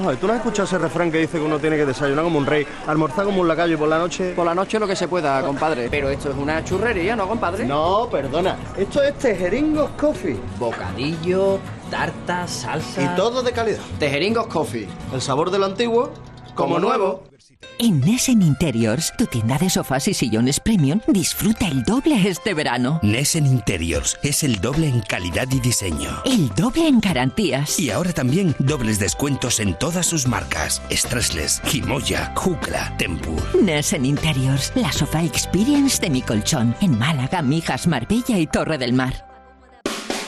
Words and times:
¿Tú 0.00 0.26
no 0.26 0.32
has 0.32 0.38
escuchado 0.38 0.64
ese 0.64 0.78
refrán 0.78 1.12
que 1.12 1.18
dice 1.18 1.38
que 1.38 1.44
uno 1.44 1.58
tiene 1.58 1.76
que 1.76 1.84
desayunar 1.84 2.24
como 2.24 2.38
un 2.38 2.46
rey, 2.46 2.66
almorzar 2.86 3.26
como 3.26 3.42
un 3.42 3.48
lacayo 3.48 3.74
y 3.74 3.76
por 3.76 3.88
la 3.88 3.98
noche... 3.98 4.32
Por 4.34 4.46
la 4.46 4.54
noche 4.54 4.78
lo 4.78 4.86
que 4.86 4.96
se 4.96 5.08
pueda, 5.08 5.42
compadre. 5.42 5.88
Pero 5.90 6.08
esto 6.08 6.30
es 6.30 6.36
una 6.36 6.64
churrería, 6.64 7.14
¿no, 7.14 7.28
compadre? 7.28 7.66
No, 7.66 8.08
perdona. 8.10 8.56
Esto 8.76 9.02
es 9.02 9.14
Tejeringos 9.18 9.90
Coffee. 9.98 10.38
Bocadillo, 10.58 11.58
tarta, 11.90 12.48
salsa... 12.48 13.02
Y 13.02 13.16
todo 13.16 13.42
de 13.42 13.52
calidad. 13.52 13.80
Tejeringos 13.98 14.46
Coffee. 14.46 14.88
El 15.12 15.20
sabor 15.20 15.50
de 15.50 15.58
lo 15.58 15.66
antiguo, 15.66 16.10
como 16.54 16.78
nuevo. 16.78 17.29
En 17.78 18.00
Nessen 18.00 18.42
Interiors, 18.42 19.12
tu 19.16 19.24
tienda 19.24 19.56
de 19.56 19.70
sofás 19.70 20.06
y 20.06 20.12
sillones 20.12 20.60
premium, 20.60 21.00
disfruta 21.06 21.66
el 21.66 21.82
doble 21.82 22.28
este 22.28 22.52
verano. 22.52 23.00
Nessen 23.02 23.46
Interiors 23.46 24.18
es 24.22 24.42
el 24.42 24.60
doble 24.60 24.86
en 24.86 25.00
calidad 25.00 25.46
y 25.50 25.60
diseño. 25.60 26.22
El 26.26 26.50
doble 26.50 26.86
en 26.88 27.00
garantías. 27.00 27.80
Y 27.80 27.90
ahora 27.90 28.12
también 28.12 28.54
dobles 28.58 28.98
descuentos 28.98 29.60
en 29.60 29.74
todas 29.74 30.04
sus 30.06 30.26
marcas. 30.26 30.82
Stressless, 30.90 31.62
Himoya, 31.72 32.32
Jukla, 32.36 32.94
Tempur. 32.98 33.42
Nessen 33.62 34.04
Interiors, 34.04 34.72
la 34.74 34.92
sofá 34.92 35.24
experience 35.24 36.00
de 36.00 36.10
mi 36.10 36.20
colchón. 36.20 36.76
En 36.82 36.98
Málaga, 36.98 37.40
Mijas, 37.40 37.86
Marbella 37.86 38.38
y 38.38 38.46
Torre 38.46 38.76
del 38.76 38.92
Mar. 38.92 39.29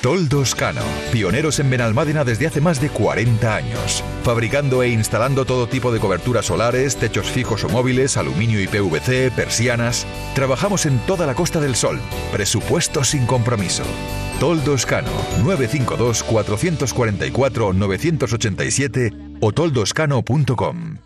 Toldos 0.03 0.57
Cano, 0.57 0.83
pioneros 1.13 1.61
en 1.61 1.71
Benalmádena 1.71 2.25
desde 2.25 2.49
hace 2.49 2.61
más 2.61 2.81
de 2.81 2.89
40 2.89 3.55
años, 3.55 4.03
fabricando 4.25 4.83
e 4.83 4.89
instalando 4.89 5.45
todo 5.45 5.69
tipo 5.69 5.93
de 5.93 6.01
coberturas 6.01 6.47
solares, 6.47 6.97
techos 6.97 7.31
fijos 7.31 7.63
o 7.63 7.69
móviles, 7.69 8.17
aluminio 8.17 8.61
y 8.61 8.67
PVC, 8.67 9.31
persianas. 9.31 10.05
Trabajamos 10.35 10.87
en 10.87 10.99
toda 11.07 11.25
la 11.25 11.37
Costa 11.37 11.61
del 11.61 11.77
Sol. 11.77 12.01
Presupuesto 12.33 13.05
sin 13.05 13.27
compromiso. 13.27 13.85
Toldos 14.41 14.87
Cano, 14.87 15.09
952 15.45 16.25
444 16.25 17.73
987 17.73 19.13
o 19.41 19.53
toldoscano.com. 19.53 20.97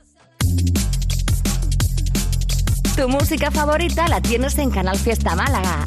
Tu 2.97 3.09
música 3.11 3.51
favorita 3.51 4.09
la 4.09 4.23
tienes 4.23 4.57
en 4.57 4.71
Canal 4.71 4.97
Fiesta 4.97 5.37
Málaga. 5.37 5.87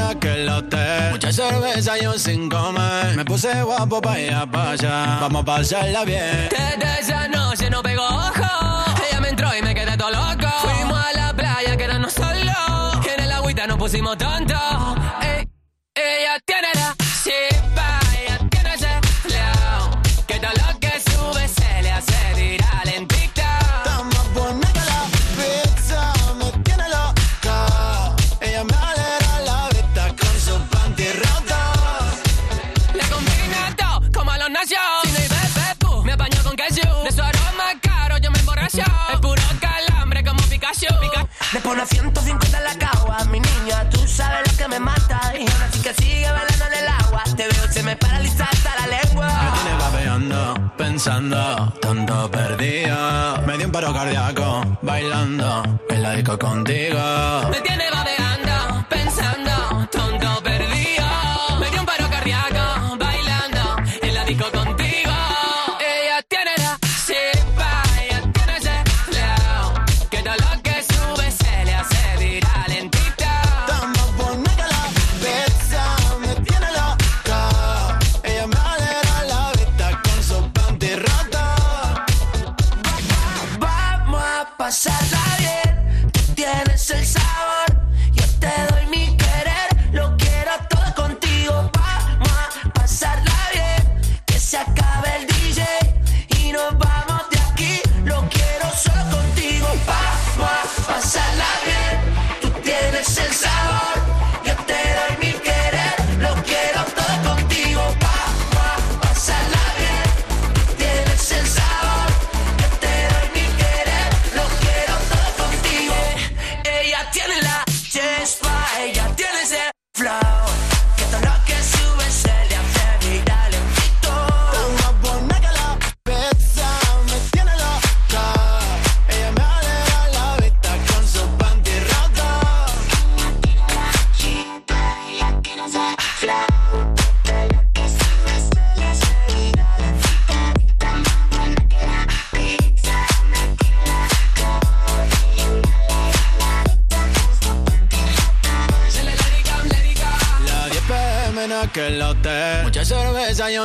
aquel 0.00 0.48
hotel 0.48 1.10
Mucha 1.12 1.32
cerveza 1.32 1.98
yo 1.98 2.18
sin 2.18 2.48
comer 2.48 3.16
Me 3.16 3.24
puse 3.24 3.62
guapo 3.62 4.00
pa' 4.00 4.18
ir 4.18 4.34
pa' 4.50 4.70
allá 4.70 5.18
Vamos 5.20 5.42
a 5.42 5.44
pasarla 5.44 6.04
bien 6.04 6.48
Desde 6.50 7.00
esa 7.00 7.28
noche 7.28 7.70
no 7.70 7.82
pegó 7.82 8.04
ojo. 8.04 8.84
Ella 9.08 9.20
me 9.20 9.28
entró 9.28 9.48
y 9.56 9.62
me 9.62 9.74
quedé 9.74 9.96
todo 9.96 10.10
loco. 10.10 10.48
Fuimos 10.62 10.98
a 10.98 11.12
la 11.12 11.32
playa, 11.34 11.76
quedarnos 11.76 12.12
solos. 12.12 13.06
En 13.14 13.24
el 13.24 13.32
agüita 13.32 13.66
nos 13.66 13.78
pusimos 13.78 14.16
tontos. 14.18 14.56
Ella 15.94 16.40
tiene 16.44 16.68
la 16.74 16.93
pone 41.64 41.80
a 41.80 41.86
150 41.86 42.58
en 42.58 42.64
la 42.64 42.78
cagua, 42.78 43.24
mi 43.24 43.40
niña, 43.40 43.88
tú 43.88 44.06
sabes 44.06 44.52
lo 44.52 44.58
que 44.58 44.68
me 44.68 44.78
mata. 44.78 45.32
Y 45.34 45.50
ahora 45.50 45.68
sí 45.72 45.80
que 45.80 45.94
sigue 45.94 46.30
bailando 46.30 46.64
en 46.66 46.74
el 46.74 46.88
agua. 46.88 47.22
Te 47.36 47.48
veo, 47.48 47.72
se 47.72 47.82
me 47.82 47.96
paraliza 47.96 48.44
hasta 48.44 48.70
la 48.80 48.86
lengua. 48.98 49.26
Me 49.26 49.50
tiene 49.58 49.76
babeando, 49.78 50.72
pensando, 50.76 51.72
tonto 51.80 52.30
perdido. 52.30 52.96
Me 53.46 53.56
dio 53.56 53.66
un 53.66 53.72
paro 53.72 53.92
cardíaco, 53.94 54.78
bailando 54.82 55.80
en 55.88 56.02
la 56.02 56.12
disco 56.12 56.38
contigo. 56.38 57.00
Me 57.50 57.60
tiene 57.62 57.90
babeando, 57.90 58.13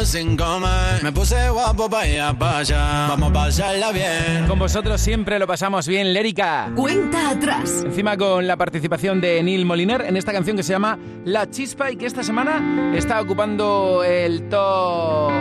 sin 0.10 0.36
comer. 0.36 1.04
Me 1.04 1.12
puse 1.12 1.50
guapo 1.52 1.88
pa' 1.88 2.08
ir 2.08 2.36
pa' 2.40 2.58
allá. 2.60 3.08
Vamos 3.10 3.30
a 3.30 3.34
pasarla 3.34 3.92
bien. 3.92 4.48
Con 4.48 4.58
vosotros 4.58 5.00
siempre 5.00 5.38
lo 5.38 5.46
pasamos 5.46 5.88
bien, 5.88 6.14
Lérica. 6.14 6.72
Cuenta 6.76 7.30
atrás. 7.30 7.84
Encima 7.86 8.18
con 8.18 8.48
la 8.48 8.58
participación 8.58 9.22
de 9.22 9.44
Neil 9.44 9.66
Moliner 9.66 10.02
en 10.02 10.18
esta 10.18 10.34
canción 10.34 10.58
que 10.58 10.64
se 10.64 10.74
llama 10.74 10.98
La 11.26 11.48
Chispa 11.48 11.92
y 11.92 11.96
que 11.96 12.08
esta 12.08 12.24
semana 12.24 12.92
está 12.96 13.22
ocupando 13.22 14.04
el 14.04 14.50
top... 14.50 15.32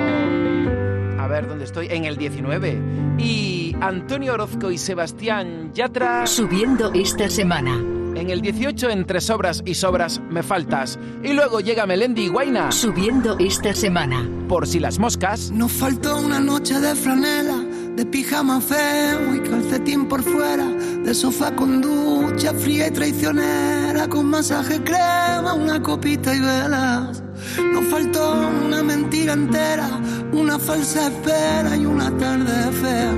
A 1.19 1.27
ver, 1.29 1.49
¿dónde 1.49 1.65
estoy? 1.65 1.87
En 1.91 2.05
el 2.05 2.19
19. 2.19 2.79
Y 3.19 3.75
Antonio 3.81 4.35
Orozco 4.35 4.71
y 4.71 4.77
Sebastián 4.77 5.73
Yatra... 5.73 6.27
Subiendo 6.27 6.93
esta 6.93 7.31
semana. 7.31 7.98
En 8.19 8.31
el 8.31 8.41
18, 8.41 8.91
entre 8.91 9.21
sobras 9.21 9.63
y 9.65 9.75
sobras, 9.75 10.21
me 10.29 10.43
faltas. 10.43 10.99
Y 11.23 11.35
luego 11.35 11.61
llega 11.61 11.87
Melendi 11.87 12.23
y 12.23 12.29
Guaina. 12.29 12.73
Subiendo 12.73 13.37
esta 13.39 13.73
semana. 13.73 14.29
Por 14.49 14.67
si 14.67 14.81
las 14.81 14.99
moscas. 14.99 15.53
Nos 15.53 15.71
faltó 15.71 16.17
una 16.19 16.41
noche 16.41 16.81
de 16.81 16.97
franela, 16.97 17.59
de 17.95 18.05
pijama 18.05 18.61
feo 18.61 19.37
y 19.37 19.41
calcetín 19.49 20.09
por 20.09 20.25
fuera, 20.25 20.65
de 20.67 21.15
sofá 21.15 21.55
con 21.55 21.81
ducha 21.81 22.53
fría 22.55 22.89
y 22.89 22.91
traicionera, 22.91 24.09
con 24.09 24.27
masaje 24.27 24.83
crema, 24.83 25.55
una 25.55 25.81
copita 25.81 26.35
y 26.35 26.41
velas. 26.41 27.23
Nos 27.73 27.85
faltó 27.85 28.33
una 28.67 28.83
mentira 28.83 29.35
entera, 29.35 29.89
una 30.33 30.59
falsa 30.59 31.07
espera 31.07 31.77
y 31.77 31.87
una 31.87 32.11
tarde 32.17 32.73
fea. 32.73 33.15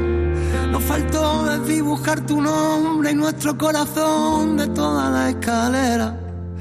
Nos 0.70 0.82
faltó 0.84 1.44
desdibujar 1.44 2.20
tu 2.26 2.40
nombre 2.40 3.10
y 3.10 3.14
nuestro 3.14 3.56
corazón 3.56 4.56
de 4.56 4.68
toda 4.68 5.10
la 5.10 5.30
escalera. 5.30 6.16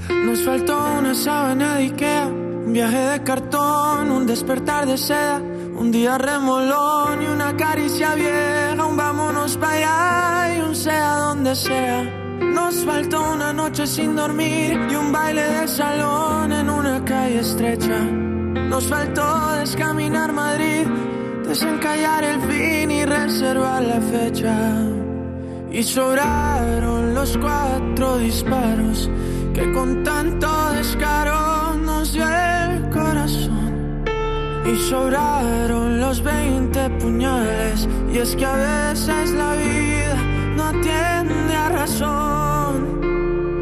Nos 0.10 0.44
faltó 0.44 0.78
una 1.00 1.14
sábana 1.14 1.76
de 1.76 1.84
Ikea, 1.86 2.28
un 2.28 2.74
viaje 2.74 2.98
de 2.98 3.24
cartón, 3.24 4.12
un 4.12 4.26
despertar 4.26 4.86
de 4.86 4.98
seda, 4.98 5.38
un 5.38 5.92
día 5.92 6.18
remolón 6.18 7.22
y 7.22 7.28
una 7.28 7.56
caricia 7.56 8.16
vieja, 8.16 8.86
un 8.86 8.98
vámonos 8.98 9.58
para 9.58 9.74
allá 9.74 10.58
y 10.58 10.62
un 10.62 10.76
sea 10.76 11.16
donde 11.16 11.56
sea. 11.56 12.04
Nos 12.42 12.84
faltó 12.84 13.32
una 13.34 13.54
noche 13.54 13.88
sin 13.88 14.16
dormir 14.16 14.80
y 14.92 14.96
un 14.96 15.12
baile 15.12 15.44
de 15.44 15.68
salón 15.68 16.52
en 16.52 16.70
una 16.70 17.04
calle 17.06 17.40
estrecha. 17.40 18.00
Nos 18.70 18.86
faltó 18.88 19.52
descaminar 19.54 20.34
Madrid, 20.34 20.86
desencallar 21.50 22.24
el 22.24 22.42
fin 22.42 22.92
y 22.92 23.06
reservar 23.06 23.82
la 23.82 24.00
fecha. 24.02 24.56
Y 25.72 25.82
sobraron 25.82 27.16
los 27.16 27.38
cuatro 27.38 28.18
disparos 28.20 29.10
que 29.54 29.72
con 29.72 30.04
tanto 30.04 30.48
descaro 30.74 31.76
nos 31.78 32.14
dio 32.14 32.28
el 32.28 32.90
corazón. 32.90 34.04
Y 34.72 34.76
sobraron 34.90 36.00
los 36.00 36.22
20 36.22 36.90
puñales. 37.02 37.88
Y 38.14 38.20
es 38.20 38.36
que 38.36 38.46
a 38.46 38.90
veces 38.90 39.32
la 39.32 39.56
vida 39.56 40.18
no 40.56 40.64
atiende 40.66 41.56
a 41.56 41.70
razón. 41.70 43.00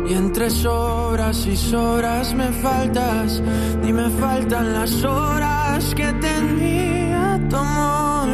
Y 0.09 0.13
entre 0.13 0.49
sobras 0.49 1.45
y 1.45 1.55
sobras 1.55 2.33
me 2.33 2.49
faltas. 2.63 3.41
Ni 3.81 3.93
me 3.93 4.09
faltan 4.09 4.73
las 4.73 5.03
horas 5.05 5.95
que 5.95 6.11
tenía 6.13 7.06
tu 7.49 7.55
amor. 7.55 8.29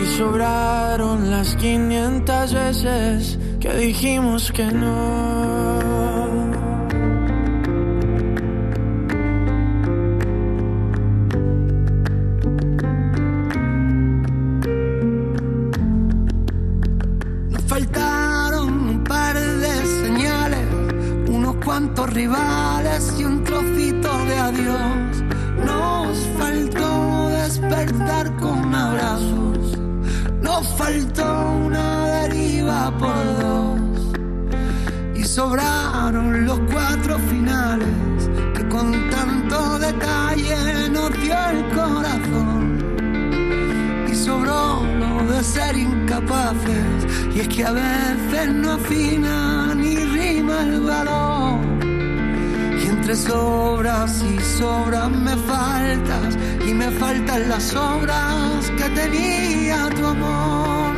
Y 0.00 0.06
sobraron 0.16 1.30
las 1.30 1.54
500 1.56 2.54
veces 2.54 3.38
que 3.60 3.72
dijimos 3.74 4.50
que 4.52 4.64
no. 4.66 5.92
Nos 17.50 17.62
faltaron 17.66 18.88
un 18.88 19.04
par 19.04 19.36
de 19.38 19.86
señales, 20.04 20.66
unos 21.28 21.56
cuantos 21.64 22.12
rivales 22.12 23.12
faltó 30.62 31.52
una 31.66 32.06
deriva 32.06 32.92
por 32.98 33.40
dos. 33.40 33.80
Y 35.14 35.24
sobraron 35.24 36.46
los 36.46 36.58
cuatro 36.70 37.18
finales 37.30 38.30
que 38.54 38.68
con 38.68 39.10
tanto 39.10 39.78
detalle 39.78 40.88
nos 40.90 41.10
dio 41.22 41.36
el 41.50 41.64
corazón 41.76 42.62
y 44.10 44.14
sobró 44.14 44.82
lo 44.98 45.32
de 45.32 45.42
ser 45.42 45.76
incapaces. 45.76 47.06
Y 47.34 47.40
es 47.40 47.48
que 47.48 47.64
a 47.64 47.72
veces 47.72 48.52
no 48.52 48.72
afina 48.72 49.74
ni 49.74 49.96
rima 49.96 50.62
el 50.62 50.80
valor. 50.80 51.71
Entre 53.12 53.30
sobras 53.30 54.22
y 54.22 54.40
sobras 54.40 55.10
me 55.10 55.36
faltas, 55.36 56.34
y 56.66 56.72
me 56.72 56.90
faltan 56.92 57.46
las 57.50 57.74
obras 57.74 58.70
que 58.78 58.88
tenía 58.88 59.90
tu 59.90 60.06
amor. 60.06 60.96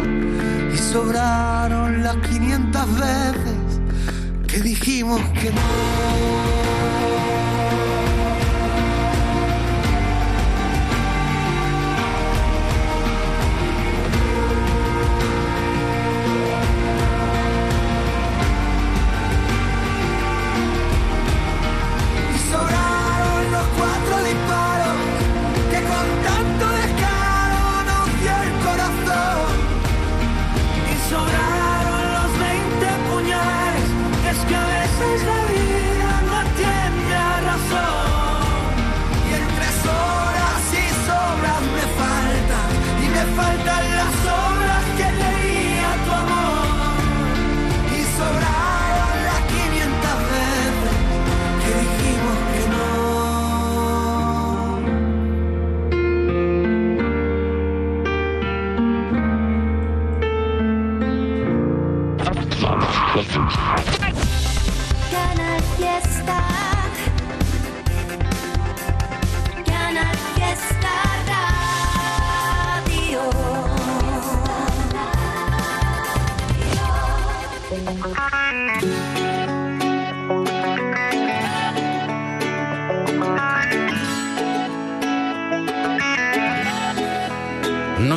Y 0.72 0.76
sobraron 0.76 2.04
las 2.04 2.16
500 2.18 3.00
veces 3.00 3.80
que 4.46 4.60
dijimos 4.60 5.20
que 5.40 5.50
no. 5.50 7.23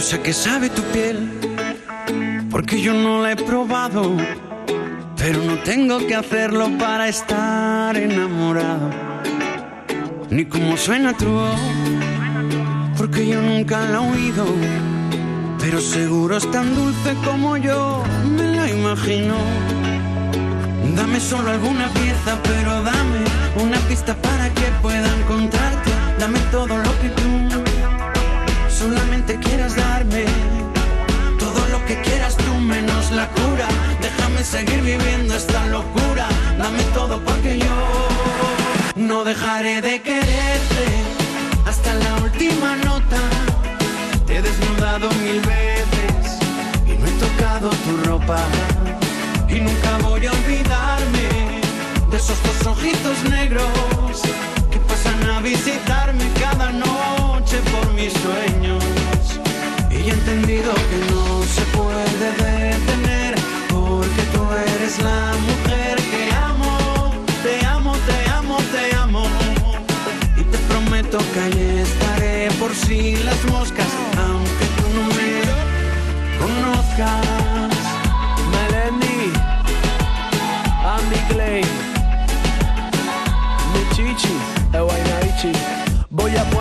Sé 0.07 0.21
qué 0.21 0.31
sabe 0.31 0.69
tu 0.69 0.81
piel, 0.93 1.17
porque 2.49 2.81
yo 2.81 2.93
no 2.93 3.21
la 3.21 3.33
he 3.33 3.35
probado. 3.35 4.15
Pero 5.17 5.43
no 5.43 5.55
tengo 5.71 5.97
que 6.07 6.15
hacerlo 6.15 6.69
para 6.79 7.09
estar 7.09 7.97
enamorado. 7.97 8.89
Ni 10.29 10.45
cómo 10.45 10.77
suena 10.77 11.11
tu 11.11 11.25
voz, 11.25 11.59
porque 12.97 13.27
yo 13.27 13.41
nunca 13.41 13.81
la 13.81 13.97
he 13.97 14.11
oído. 14.13 14.45
Pero 15.59 15.81
seguro 15.81 16.37
es 16.37 16.49
tan 16.51 16.73
dulce 16.73 17.13
como 17.25 17.57
yo 17.57 18.01
me 18.23 18.55
la 18.55 18.69
imagino. 18.69 19.35
Dame 20.95 21.19
solo 21.19 21.51
alguna 21.51 21.89
pieza, 21.89 22.39
pero 22.43 22.81
dame 22.81 23.25
una 23.61 23.77
pista 23.89 24.15
para 24.21 24.49
que 24.53 24.67
pueda 24.81 25.09
encontrarte. 25.17 25.91
Dame 26.17 26.39
todo 26.49 26.77
lo 26.77 26.86
Déjame 34.37 34.65
seguir 34.65 34.81
viviendo 34.83 35.33
esta 35.33 35.65
locura. 35.65 36.27
Dame 36.59 36.83
todo 36.93 37.19
porque 37.23 37.57
yo 37.57 38.93
No 38.95 39.23
dejaré 39.23 39.81
de 39.81 39.99
quererte 39.99 40.85
hasta 41.65 41.93
la 41.95 42.23
última 42.23 42.75
nota. 42.85 43.19
Te 44.27 44.37
he 44.37 44.41
desnudado 44.43 45.09
mil 45.23 45.41
veces 45.41 46.37
y 46.85 46.97
no 46.99 47.07
he 47.07 47.11
tocado 47.25 47.69
tu 47.69 48.09
ropa. 48.09 48.37
Y 49.49 49.59
nunca 49.59 49.97
voy 50.03 50.27
a 50.27 50.31
olvidarme 50.31 51.61
de 52.11 52.17
esos 52.17 52.37
dos 52.43 52.67
ojitos 52.67 53.23
negros 53.31 54.21
que 54.69 54.77
pasan 54.79 55.29
a 55.31 55.41
visitarme 55.41 56.25
cada 56.39 56.71
noche 56.71 57.57
por 57.71 57.91
mis 57.93 58.13
sueños. 58.13 58.83
Y 59.89 60.09
he 60.09 60.13
entendido 60.13 60.73
que 60.73 61.11
no 61.11 61.41
se 61.43 61.61
puede 61.75 62.37
tú 62.37 62.66
eres 64.87 65.01
la 65.01 65.33
mujer 65.47 65.97
que 65.97 66.33
amo. 66.33 67.11
Te 67.43 67.65
amo, 67.65 67.93
te 68.07 68.29
amo, 68.29 68.57
te 68.71 68.95
amo. 68.95 69.23
Y 70.37 70.43
te 70.43 70.57
prometo 70.69 71.17
que 71.33 71.39
ahí 71.39 71.83
estaré 71.83 72.49
por 72.59 72.73
si 72.73 73.15
las 73.17 73.43
moscas, 73.45 73.87
aunque 74.17 74.65
tú 74.77 74.83
no 74.95 75.07
me. 75.15 75.27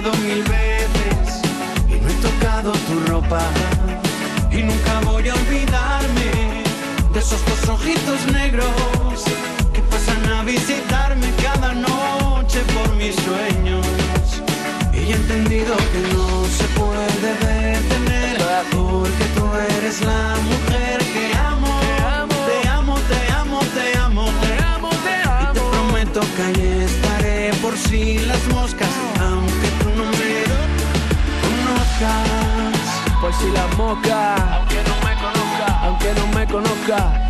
mil 0.00 0.42
veces 0.44 1.42
y 1.86 2.00
no 2.00 2.08
he 2.08 2.14
tocado 2.14 2.72
tu 2.72 3.12
ropa. 3.12 3.42
Y 4.50 4.62
nunca 4.62 5.00
voy 5.04 5.28
a 5.28 5.34
olvidarme 5.34 6.64
de 7.12 7.20
esos 7.20 7.40
dos 7.44 7.68
ojitos 7.68 8.26
negros 8.32 9.24
que 9.74 9.82
pasan 9.82 10.24
a 10.32 10.42
visitarme 10.42 11.30
cada 11.42 11.74
noche 11.74 12.60
por 12.74 12.96
mis 12.96 13.14
sueños. 13.16 13.86
Y 14.94 15.12
he 15.12 15.16
entendido 15.16 15.76
que 15.92 16.00
no 16.14 16.44
se 16.46 16.64
puede 16.78 17.32
detener 17.52 18.38
porque 18.70 19.24
tú 19.36 19.44
eres 19.76 20.00
la 20.00 20.34
mujer 20.48 20.69
si 33.32 33.50
la 33.52 33.66
moca 33.76 34.34
aunque 34.56 34.82
no 34.88 34.94
me 35.06 35.14
conozca 35.24 35.66
aunque 35.84 36.14
no 36.14 36.26
me 36.36 36.46
conozca 36.46 37.28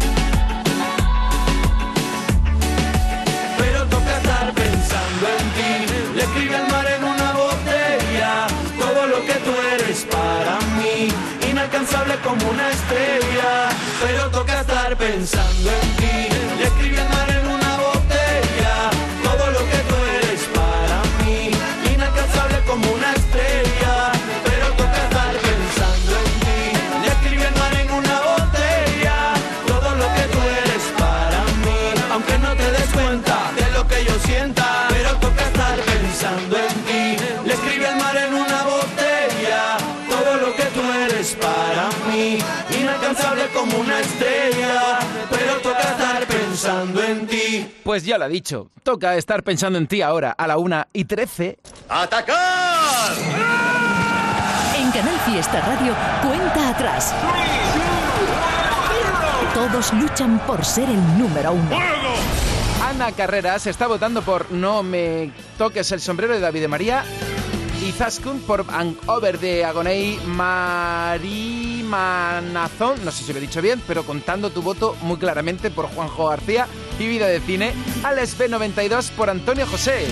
Pero 3.59 3.85
toca 3.87 4.17
estar 4.17 4.53
pensando 4.55 5.27
en 5.39 5.47
ti. 5.57 5.73
Le 6.17 6.23
escribe 6.23 6.57
al 6.57 6.69
mar 6.71 6.87
en 6.87 7.05
una 7.05 7.33
botella 7.33 8.47
todo 8.79 9.07
lo 9.07 9.19
que 9.27 9.35
tú 9.45 9.53
eres 9.75 10.07
para 10.11 10.59
mí. 10.79 11.13
Inalcanzable 11.51 12.15
como 12.25 12.49
una 12.51 12.71
estrella. 12.71 13.69
Pero 14.03 14.31
toca 14.31 14.61
estar 14.61 14.97
pensando 14.97 15.71
en 15.71 15.97
ti. 15.97 16.17
Le 16.59 16.65
escribe 16.65 17.01
al 17.01 17.09
mar 17.11 17.31
en 17.31 17.40
Pues 47.91 48.05
ya 48.05 48.19
lo 48.19 48.27
ha 48.27 48.29
dicho. 48.29 48.71
Toca 48.85 49.17
estar 49.17 49.43
pensando 49.43 49.77
en 49.77 49.89
ti 49.89 50.01
ahora, 50.01 50.31
a 50.31 50.47
la 50.47 50.59
1 50.59 50.85
y 50.93 51.07
13. 51.07 51.59
¡Atacar! 51.89 53.17
En 54.77 54.93
Canal 54.93 55.19
Fiesta 55.27 55.61
Radio, 55.61 55.97
cuenta 56.23 56.69
atrás. 56.69 57.13
Todos 59.53 59.93
luchan 59.95 60.39
por 60.47 60.65
ser 60.65 60.89
el 60.89 61.19
número 61.19 61.51
uno. 61.51 61.77
Ana 62.81 63.11
Carreras 63.11 63.67
está 63.67 63.89
votando 63.89 64.23
por 64.23 64.53
No 64.53 64.85
me 64.85 65.33
toques 65.59 65.91
el 65.91 66.01
sombrero 66.01 66.35
de 66.35 66.41
David 66.41 66.61
de 66.61 66.69
María. 66.69 67.03
Y 67.85 67.91
Zaskun 67.91 68.43
por 68.43 68.67
An 68.69 68.97
Over 69.07 69.41
de 69.41 69.65
Agonei 69.65 70.17
Marimanazón. 70.27 71.45
No 73.05 73.11
sé 73.11 73.25
si 73.25 73.33
lo 73.33 73.39
he 73.39 73.43
dicho 73.43 73.61
bien, 73.61 73.83
pero 73.89 74.05
contando 74.05 74.51
tu 74.51 74.63
voto 74.63 74.97
muy 75.03 75.17
claramente 75.17 75.73
por 75.73 75.87
Juanjo 75.87 76.29
García 76.29 76.69
y 77.01 77.09
Vida 77.09 77.27
de 77.27 77.41
Cine. 77.41 77.73
Alex 78.03 78.39
B92 78.39 79.11
por 79.13 79.31
Antonio 79.31 79.67
José. 79.67 80.07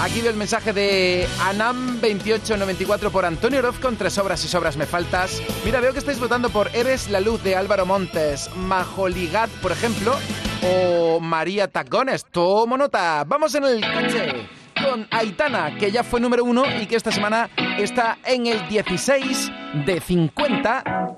Aquí 0.00 0.20
veo 0.20 0.30
el 0.30 0.36
mensaje 0.36 0.72
de 0.72 1.26
Anam2894 1.40 3.10
por 3.10 3.24
Antonio 3.24 3.60
Orozco, 3.60 3.88
entre 3.88 4.10
sobras 4.10 4.44
y 4.44 4.48
sobras 4.48 4.76
me 4.76 4.86
faltas. 4.86 5.40
Mira, 5.64 5.80
veo 5.80 5.92
que 5.92 6.00
estáis 6.00 6.18
votando 6.18 6.50
por 6.50 6.68
Eres 6.74 7.08
la 7.10 7.20
luz 7.20 7.42
de 7.42 7.56
Álvaro 7.56 7.86
Montes, 7.86 8.50
Majoligat, 8.56 9.48
por 9.62 9.72
ejemplo, 9.72 10.14
o 10.62 11.20
María 11.20 11.68
Tacones. 11.68 12.24
Tomo 12.24 12.76
nota. 12.76 13.24
Vamos 13.24 13.54
en 13.54 13.64
el 13.64 13.80
coche 13.80 14.48
con 14.82 15.06
Aitana, 15.10 15.76
que 15.78 15.90
ya 15.90 16.02
fue 16.02 16.20
número 16.20 16.44
uno 16.44 16.64
y 16.80 16.86
que 16.86 16.96
esta 16.96 17.12
semana 17.12 17.48
está 17.78 18.18
en 18.24 18.46
el 18.46 18.68
16 18.68 19.52
de 19.86 20.00
50. 20.00 21.13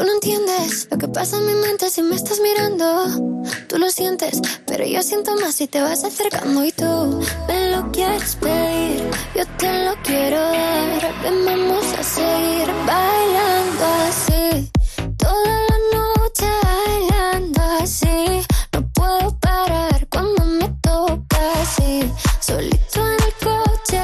Tú 0.00 0.06
no 0.06 0.14
entiendes 0.14 0.88
lo 0.90 0.96
que 0.96 1.08
pasa 1.08 1.36
en 1.36 1.44
mi 1.44 1.52
mente 1.52 1.90
si 1.90 2.00
me 2.00 2.16
estás 2.16 2.40
mirando. 2.40 3.44
Tú 3.68 3.76
lo 3.76 3.90
sientes, 3.90 4.40
pero 4.66 4.86
yo 4.86 5.02
siento 5.02 5.36
más 5.36 5.56
si 5.56 5.66
te 5.66 5.82
vas 5.82 6.04
acercando 6.04 6.64
y 6.64 6.72
tú 6.72 7.20
me 7.46 7.70
lo 7.70 7.92
quieres 7.92 8.34
pedir. 8.36 9.10
Yo 9.34 9.44
te 9.58 9.84
lo 9.84 9.94
quiero 10.02 10.40
dar. 10.40 11.14
Ven, 11.22 11.44
vamos 11.44 11.84
a 11.98 12.02
seguir 12.02 12.66
bailando 12.86 13.84
así. 14.08 14.70
Toda 15.18 15.60
la 15.68 15.78
noche 15.92 16.46
bailando 16.62 17.60
así. 17.82 18.40
No 18.72 18.90
puedo 18.94 19.38
parar 19.38 20.08
cuando 20.08 20.46
me 20.46 20.68
toca 20.80 21.60
así. 21.60 22.10
Solito 22.40 23.06
en 23.06 23.22
el 23.22 23.34
coche, 23.44 24.02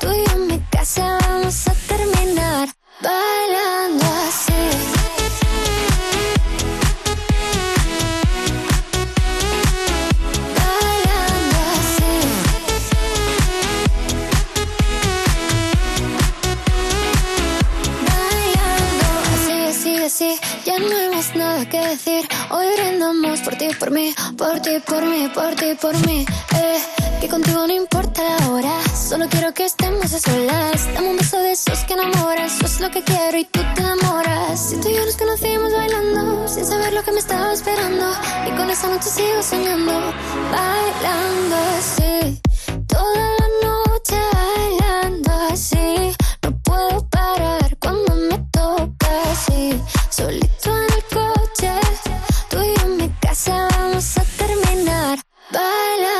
tú 0.00 0.06
y 0.12 0.34
en 0.34 0.46
mi 0.46 0.58
casa 0.70 1.18
vamos 1.20 1.68
a 1.68 1.74
terminar. 1.86 2.70
Bailando 3.02 4.09
que 21.68 21.80
decir. 21.80 22.26
Hoy 22.50 22.66
brindamos 22.76 23.40
por 23.40 23.54
ti, 23.56 23.68
por 23.78 23.90
mí, 23.90 24.14
por 24.36 24.60
ti, 24.60 24.78
por 24.86 25.04
mí, 25.04 25.28
por 25.34 25.54
ti, 25.54 25.74
por 25.80 26.06
mí. 26.06 26.24
Eh, 26.54 26.78
que 27.20 27.28
contigo 27.28 27.66
no 27.66 27.72
importa 27.72 28.22
la 28.22 28.50
hora. 28.50 28.72
Solo 28.94 29.28
quiero 29.28 29.52
que 29.52 29.64
estemos 29.66 30.12
a 30.12 30.18
solas. 30.18 30.94
Dame 30.94 31.10
un 31.10 31.16
beso 31.16 31.38
de 31.38 31.52
esos 31.52 31.80
que 31.84 31.94
enamoran. 31.94 32.46
Eso 32.46 32.66
es 32.66 32.80
lo 32.80 32.90
que 32.90 33.02
quiero 33.02 33.36
y 33.38 33.44
tú 33.44 33.60
te 33.74 33.80
enamoras. 33.82 34.70
Si 34.70 34.76
tú 34.80 34.88
y 34.88 34.94
yo 34.94 35.04
nos 35.04 35.16
conocimos 35.16 35.72
bailando, 35.72 36.48
sin 36.48 36.64
saber 36.64 36.92
lo 36.92 37.02
que 37.02 37.12
me 37.12 37.18
estaba 37.18 37.52
esperando. 37.52 38.06
Y 38.46 38.50
con 38.56 38.70
esa 38.70 38.88
noche 38.88 39.08
sigo 39.08 39.42
soñando, 39.42 39.92
bailando 40.52 41.56
así. 41.78 42.40
Toda 42.86 43.26
la 43.40 43.48
noche 43.68 44.16
bailando 44.32 45.32
así. 45.50 46.14
No 46.42 46.58
puedo 46.62 47.08
parar 47.08 47.76
cuando 47.78 48.14
me 48.16 48.38
toca 48.50 49.08
así. 49.32 49.80
Solito 50.10 50.76
en 50.76 50.84
el 50.84 51.04
coche, 51.04 51.39
casa 53.30 53.68
vamos 53.78 54.18
a 54.18 54.24
terminar. 54.36 55.18
Bailando 55.52 56.19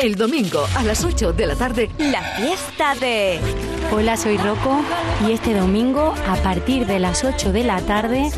El 0.00 0.14
domingo 0.14 0.66
a 0.76 0.82
las 0.82 1.04
8 1.04 1.34
de 1.34 1.46
la 1.46 1.56
tarde, 1.56 1.90
La 1.98 2.22
fiesta 2.22 2.94
de... 2.94 3.38
Hola, 3.92 4.16
soy 4.16 4.38
Rocco 4.38 4.80
y 5.26 5.32
este 5.32 5.52
domingo 5.52 6.14
a 6.26 6.36
partir 6.36 6.86
de 6.86 6.98
las 6.98 7.22
8 7.22 7.52
de 7.52 7.64
la 7.64 7.82
tarde 7.82 8.30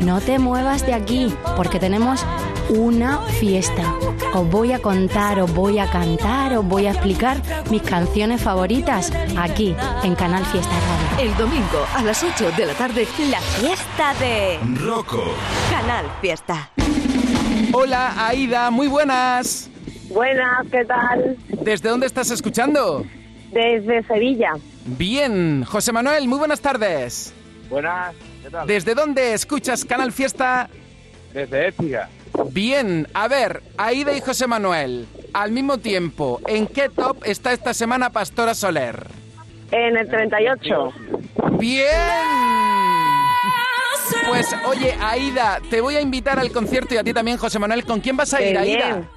no 0.00 0.20
te 0.20 0.40
muevas 0.40 0.84
de 0.84 0.92
aquí 0.92 1.32
porque 1.56 1.78
tenemos 1.78 2.26
una 2.68 3.20
fiesta. 3.38 3.94
Os 4.32 4.50
voy 4.50 4.72
a 4.72 4.80
contar, 4.80 5.38
os 5.38 5.54
voy 5.54 5.78
a 5.78 5.88
cantar, 5.88 6.56
os 6.56 6.64
voy 6.64 6.86
a 6.86 6.90
explicar 6.90 7.40
mis 7.70 7.82
canciones 7.82 8.42
favoritas 8.42 9.12
aquí 9.38 9.76
en 10.02 10.16
Canal 10.16 10.44
Fiesta 10.46 10.72
Radio. 10.72 11.30
el 11.30 11.36
domingo 11.36 11.86
a 11.94 12.02
las 12.02 12.24
8 12.24 12.50
de 12.56 12.66
la 12.66 12.74
tarde, 12.74 13.06
La 13.30 13.40
fiesta 13.40 14.14
de... 14.14 14.58
Rocco. 14.80 15.22
Canal 15.70 16.06
Fiesta. 16.20 16.70
Hola, 17.72 18.14
Aida, 18.26 18.72
muy 18.72 18.88
buenas. 18.88 19.70
Buenas, 20.14 20.64
¿qué 20.70 20.84
tal? 20.84 21.36
¿Desde 21.48 21.88
dónde 21.88 22.06
estás 22.06 22.30
escuchando? 22.30 23.04
Desde 23.50 24.04
Sevilla. 24.04 24.52
Bien, 24.86 25.64
José 25.64 25.90
Manuel, 25.90 26.28
muy 26.28 26.38
buenas 26.38 26.60
tardes. 26.60 27.34
Buenas, 27.68 28.14
¿qué 28.40 28.48
tal? 28.48 28.64
¿Desde 28.64 28.94
dónde 28.94 29.34
escuchas 29.34 29.84
Canal 29.84 30.12
Fiesta? 30.12 30.70
Desde 31.32 31.66
Écija. 31.68 32.08
Bien, 32.52 33.08
a 33.12 33.26
ver, 33.26 33.60
Aida 33.76 34.16
y 34.16 34.20
José 34.20 34.46
Manuel, 34.46 35.08
al 35.32 35.50
mismo 35.50 35.78
tiempo, 35.78 36.40
¿en 36.46 36.68
qué 36.68 36.88
top 36.88 37.16
está 37.24 37.52
esta 37.52 37.74
semana 37.74 38.10
Pastora 38.10 38.54
Soler? 38.54 39.08
En 39.72 39.96
el 39.96 40.08
38. 40.08 40.92
Bien. 41.58 41.88
Pues 44.28 44.54
oye, 44.66 44.94
Aida, 45.00 45.58
te 45.70 45.80
voy 45.80 45.96
a 45.96 46.00
invitar 46.00 46.38
al 46.38 46.52
concierto 46.52 46.94
y 46.94 46.98
a 46.98 47.02
ti 47.02 47.12
también, 47.12 47.36
José 47.36 47.58
Manuel. 47.58 47.84
¿Con 47.84 48.00
quién 48.00 48.16
vas 48.16 48.32
a 48.32 48.40
ir, 48.40 48.56
Aida? 48.56 49.08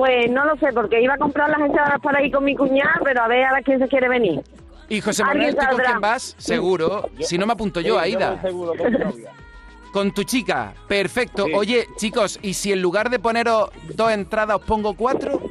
Pues 0.00 0.30
no 0.30 0.46
lo 0.46 0.56
sé, 0.56 0.68
porque 0.72 1.02
iba 1.02 1.12
a 1.12 1.18
comprar 1.18 1.50
las 1.50 1.60
entradas 1.60 2.00
para 2.00 2.24
ir 2.24 2.32
con 2.32 2.42
mi 2.42 2.56
cuñada, 2.56 2.94
pero 3.04 3.22
a 3.22 3.28
ver 3.28 3.44
a 3.44 3.52
ver 3.52 3.62
quién 3.62 3.78
se 3.78 3.86
quiere 3.86 4.08
venir. 4.08 4.40
Y 4.88 5.02
José 5.02 5.22
Manuel, 5.22 5.54
¿tú 5.54 5.66
con 5.66 5.76
quién 5.78 6.00
vas? 6.00 6.34
Seguro. 6.38 7.10
Si 7.18 7.36
no 7.36 7.44
me 7.46 7.52
apunto 7.52 7.82
yo, 7.82 7.98
Aida. 7.98 8.40
Con 9.92 10.12
tu 10.12 10.22
chica. 10.22 10.72
Perfecto. 10.88 11.44
Oye, 11.52 11.86
chicos, 11.96 12.38
¿y 12.40 12.54
si 12.54 12.72
en 12.72 12.80
lugar 12.80 13.10
de 13.10 13.18
poneros 13.18 13.70
dos 13.94 14.10
entradas 14.10 14.56
os 14.56 14.62
pongo 14.62 14.94
cuatro? 14.94 15.42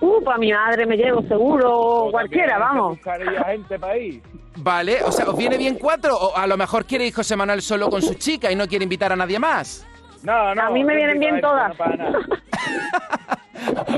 Uh, 0.00 0.24
para 0.24 0.38
mi 0.38 0.52
madre 0.52 0.84
me 0.84 0.96
llevo 0.96 1.22
seguro, 1.22 2.08
cualquiera, 2.10 2.58
vamos. 2.58 2.96
Buscaría 2.96 3.44
gente 3.44 3.78
para 3.78 3.96
ir. 3.96 4.22
Vale, 4.56 5.04
o 5.04 5.12
sea, 5.12 5.26
¿os 5.26 5.36
viene 5.36 5.56
bien 5.56 5.76
cuatro? 5.76 6.16
O 6.16 6.36
a 6.36 6.46
lo 6.48 6.56
mejor 6.56 6.84
quiere 6.84 7.06
ir 7.06 7.14
José 7.14 7.36
Manuel 7.36 7.62
solo 7.62 7.90
con 7.90 8.02
su 8.02 8.14
chica 8.14 8.50
y 8.50 8.56
no 8.56 8.66
quiere 8.66 8.82
invitar 8.82 9.12
a 9.12 9.16
nadie 9.16 9.38
más. 9.38 9.86
No, 10.22 10.54
no. 10.54 10.62
A 10.62 10.70
mí 10.70 10.82
me 10.84 10.94
vienen 10.96 11.18
bien 11.20 11.40
todas. 11.40 11.72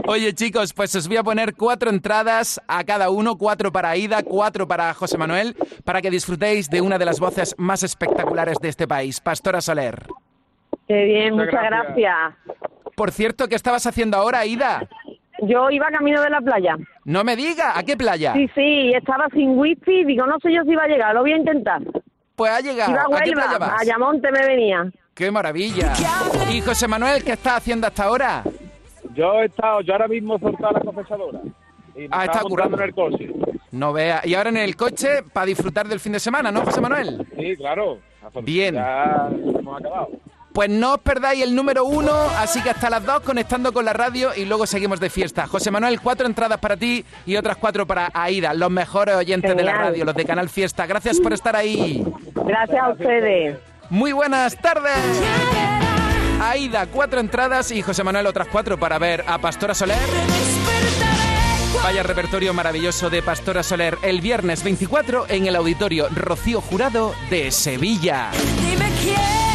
Oye, 0.07 0.33
chicos, 0.35 0.73
pues 0.73 0.95
os 0.95 1.09
voy 1.09 1.17
a 1.17 1.23
poner 1.23 1.55
cuatro 1.55 1.91
entradas 1.91 2.61
a 2.69 2.85
cada 2.85 3.11
uno, 3.11 3.37
cuatro 3.37 3.73
para 3.73 3.91
Aida, 3.91 4.23
cuatro 4.23 4.67
para 4.67 4.95
José 4.95 5.19
Manuel, 5.19 5.57
para 5.85 6.01
que 6.01 6.11
disfrutéis 6.11 6.71
de 6.71 6.81
una 6.81 6.99
de 6.99 7.05
las 7.05 7.21
voces 7.21 7.55
más 7.59 7.83
espectaculares 7.83 8.59
de 8.61 8.69
este 8.69 8.87
país, 8.87 9.21
Pastora 9.21 9.61
Soler. 9.61 10.07
Qué 10.87 11.05
bien, 11.05 11.35
Muchas 11.35 11.53
muchas 11.53 11.65
gracias. 11.71 11.97
gracias. 11.97 12.35
Por 12.95 13.11
cierto, 13.13 13.49
¿qué 13.49 13.55
estabas 13.57 13.87
haciendo 13.87 14.17
ahora, 14.17 14.41
Aida? 14.41 14.89
Yo 15.43 15.71
iba 15.71 15.87
camino 15.89 16.21
de 16.23 16.31
la 16.31 16.41
playa. 16.41 16.77
No 17.05 17.23
me 17.23 17.37
diga, 17.37 17.79
¿a 17.79 17.83
qué 17.83 17.97
playa? 17.97 18.33
Sí, 18.33 18.49
sí, 18.55 18.93
estaba 18.95 19.29
sin 19.33 19.59
whisky, 19.59 20.05
digo, 20.05 20.27
no 20.27 20.39
sé 20.41 20.53
yo 20.53 20.63
si 20.65 20.71
iba 20.73 20.85
a 20.85 20.89
llegar, 20.89 21.15
lo 21.15 21.21
voy 21.21 21.33
a 21.33 21.37
intentar. 21.37 21.81
Pues 22.35 22.53
ha 22.53 22.61
llegado. 22.61 22.91
Iba 22.93 23.03
a 23.03 23.05
¿A 23.05 23.23
qué 23.23 23.33
playa 23.33 23.51
Huelva, 23.51 23.59
vas? 23.59 23.71
a 23.71 23.83
Ayamonte 23.83 24.33
me 24.33 24.47
venía. 24.47 24.91
¡Qué 25.19 25.33
maravilla! 25.33 25.93
¿Y 26.49 26.61
José 26.61 26.87
Manuel 26.87 27.25
qué 27.25 27.33
estás 27.33 27.55
haciendo 27.57 27.89
hasta 27.89 28.05
ahora? 28.05 28.45
Yo 29.17 29.41
he 29.43 29.47
estado, 29.47 29.81
yo 29.81 29.93
ahora 29.95 30.07
mismo 30.07 30.37
he 30.37 30.39
soltado 30.39 30.75
la 30.75 30.81
confesadora. 30.81 31.41
Y 31.97 32.03
me 32.03 32.09
Ah, 32.13 32.27
está 32.27 32.41
currando. 32.43 32.77
en 32.77 32.83
el 32.85 32.95
coche. 32.95 33.29
No 33.73 33.93
vea. 33.93 34.21
Y 34.25 34.35
ahora 34.37 34.51
en 34.51 34.59
el 34.59 34.77
coche 34.77 35.25
para 35.33 35.47
disfrutar 35.47 35.89
del 35.89 35.99
fin 35.99 36.13
de 36.13 36.21
semana, 36.21 36.53
¿no, 36.53 36.65
José 36.65 36.81
Manuel? 36.81 37.27
Sí, 37.37 37.57
claro. 37.57 37.99
Bien. 38.45 38.77
Ya 38.77 39.29
hemos 39.59 39.81
acabado. 39.81 40.09
Pues 40.53 40.71
no 40.71 40.95
os 40.95 41.01
perdáis 41.01 41.43
el 41.43 41.53
número 41.55 41.85
uno, 41.85 42.13
así 42.39 42.63
que 42.63 42.71
hasta 42.71 42.89
las 42.89 43.05
dos 43.05 43.19
conectando 43.21 43.73
con 43.73 43.85
la 43.85 43.93
radio 43.95 44.31
y 44.37 44.45
luego 44.45 44.67
seguimos 44.69 45.01
de 45.01 45.11
fiesta. 45.11 45.49
José 45.49 45.73
Manuel, 45.73 46.01
cuatro 46.01 46.27
entradas 46.29 46.59
para 46.59 46.77
ti 46.77 47.05
y 47.27 47.35
otras 47.35 47.57
cuatro 47.57 47.87
para 47.87 48.11
Aida, 48.15 48.55
los 48.55 48.71
mejores 48.71 49.17
oyentes 49.17 49.57
de 49.57 49.65
la 49.65 49.73
radio, 49.73 50.05
los 50.05 50.15
de 50.15 50.25
Canal 50.25 50.49
Fiesta. 50.49 50.87
Gracias 50.87 51.19
por 51.21 51.33
estar 51.33 51.57
ahí. 51.57 52.05
Gracias 52.45 52.81
a 52.81 52.91
ustedes. 52.91 53.59
Muy 53.91 54.13
buenas 54.13 54.57
tardes. 54.57 54.93
Aida, 56.41 56.87
cuatro 56.87 57.21
entradas 57.21 57.71
y 57.71 57.83
José 57.83 58.05
Manuel 58.05 58.27
otras 58.27 58.49
cuatro 58.49 58.79
para 58.79 58.99
ver 58.99 59.25
a 59.27 59.39
Pastora 59.39 59.75
Soler. 59.75 59.99
Vaya 61.83 62.03
repertorio 62.03 62.53
maravilloso 62.53 63.09
de 63.11 63.23
Pastora 63.23 63.63
Soler 63.63 63.99
el 64.03 64.21
viernes 64.21 64.63
24 64.63 65.27
en 65.29 65.47
el 65.47 65.57
auditorio 65.57 66.09
Rocío 66.11 66.61
Jurado 66.61 67.15
de 67.31 67.51
Sevilla. 67.51 68.31
Dime 68.61 68.91
quién 69.03 69.48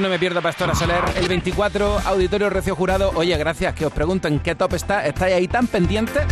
No 0.00 0.10
me 0.10 0.18
pierdo 0.18 0.42
Pastora 0.42 0.74
Soler 0.74 1.02
el 1.16 1.26
24, 1.26 2.00
Auditorio 2.04 2.50
Recio 2.50 2.76
Jurado. 2.76 3.12
Oye, 3.14 3.34
gracias, 3.38 3.74
que 3.74 3.86
os 3.86 3.92
pregunto 3.92 4.28
en 4.28 4.40
qué 4.40 4.54
top 4.54 4.74
está. 4.74 5.06
¿Estáis 5.06 5.34
ahí 5.34 5.48
tan 5.48 5.66
pendientes? 5.68 6.22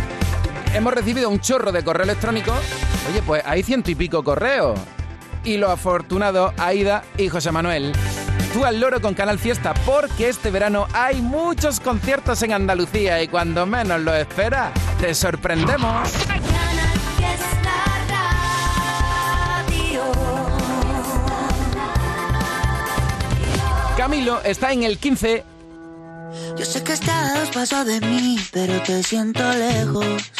Hemos 0.75 0.93
recibido 0.93 1.29
un 1.29 1.39
chorro 1.39 1.71
de 1.71 1.83
correo 1.83 2.03
electrónico. 2.03 2.51
Oye, 3.09 3.23
pues 3.25 3.41
hay 3.43 3.63
ciento 3.63 3.89
y 3.89 3.95
pico 3.95 4.23
correos. 4.23 4.79
Y 5.43 5.57
los 5.57 5.71
afortunados, 5.71 6.53
Aida 6.59 7.03
y 7.17 7.27
José 7.27 7.51
Manuel. 7.51 7.91
tú 8.53 8.65
al 8.65 8.79
loro 8.79 9.01
con 9.01 9.15
Canal 9.15 9.39
Fiesta 9.39 9.73
porque 9.85 10.29
este 10.29 10.51
verano 10.51 10.85
hay 10.93 11.21
muchos 11.21 11.79
conciertos 11.79 12.43
en 12.43 12.53
Andalucía 12.53 13.21
y 13.23 13.27
cuando 13.27 13.65
menos 13.65 13.99
lo 13.99 14.13
esperas, 14.13 14.71
te 15.01 15.15
sorprendemos. 15.15 16.07
Camilo 24.05 24.39
está 24.43 24.71
en 24.71 24.83
el 24.83 24.99
15. 24.99 25.43
Yo 26.55 26.63
sé 26.63 26.83
que 26.83 26.93
estás 26.93 27.49
pasos 27.49 27.87
de 27.87 27.99
mí, 28.01 28.37
pero 28.51 28.79
te 28.83 29.01
siento 29.01 29.41
lejos. 29.53 30.31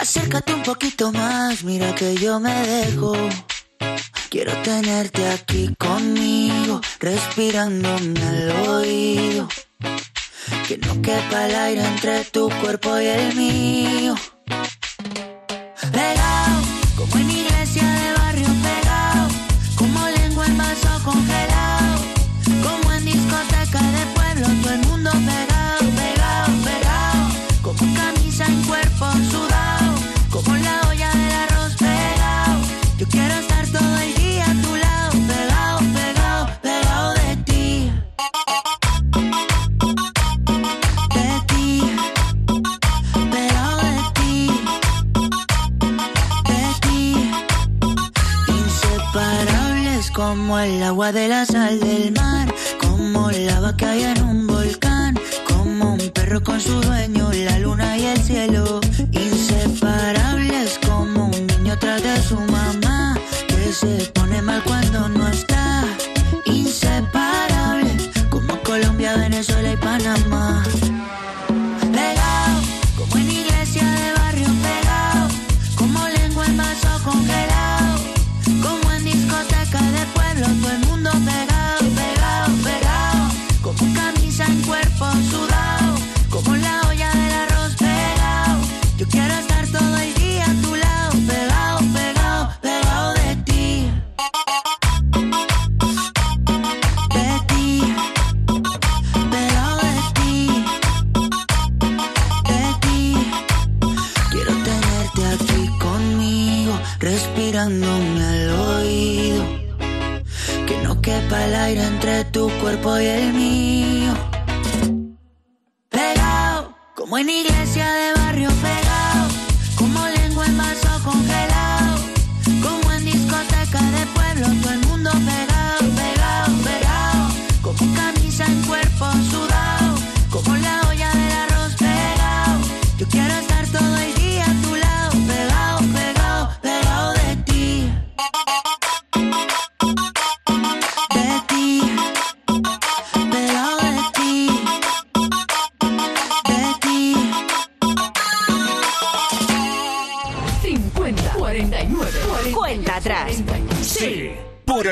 Acércate 0.00 0.54
un 0.54 0.62
poquito 0.62 1.12
más, 1.12 1.62
mira 1.62 1.94
que 1.94 2.16
yo 2.16 2.40
me 2.40 2.54
dejo. 2.54 3.12
Quiero 4.30 4.52
tenerte 4.62 5.28
aquí 5.28 5.74
conmigo, 5.78 6.80
respirándome 7.00 8.18
al 8.18 8.50
oído. 8.66 9.48
Que 10.66 10.78
no 10.78 11.02
quepa 11.02 11.48
el 11.48 11.54
aire 11.54 11.84
entre 11.84 12.24
tu 12.24 12.48
cuerpo 12.62 12.98
y 12.98 13.06
el 13.08 13.34
mío. 13.34 14.14
Pegado, 15.92 16.62
como 16.96 17.16
en 17.18 17.53
agua 50.94 51.10
de 51.10 51.26
la 51.26 51.44
sal 51.44 51.80
del 51.80 51.93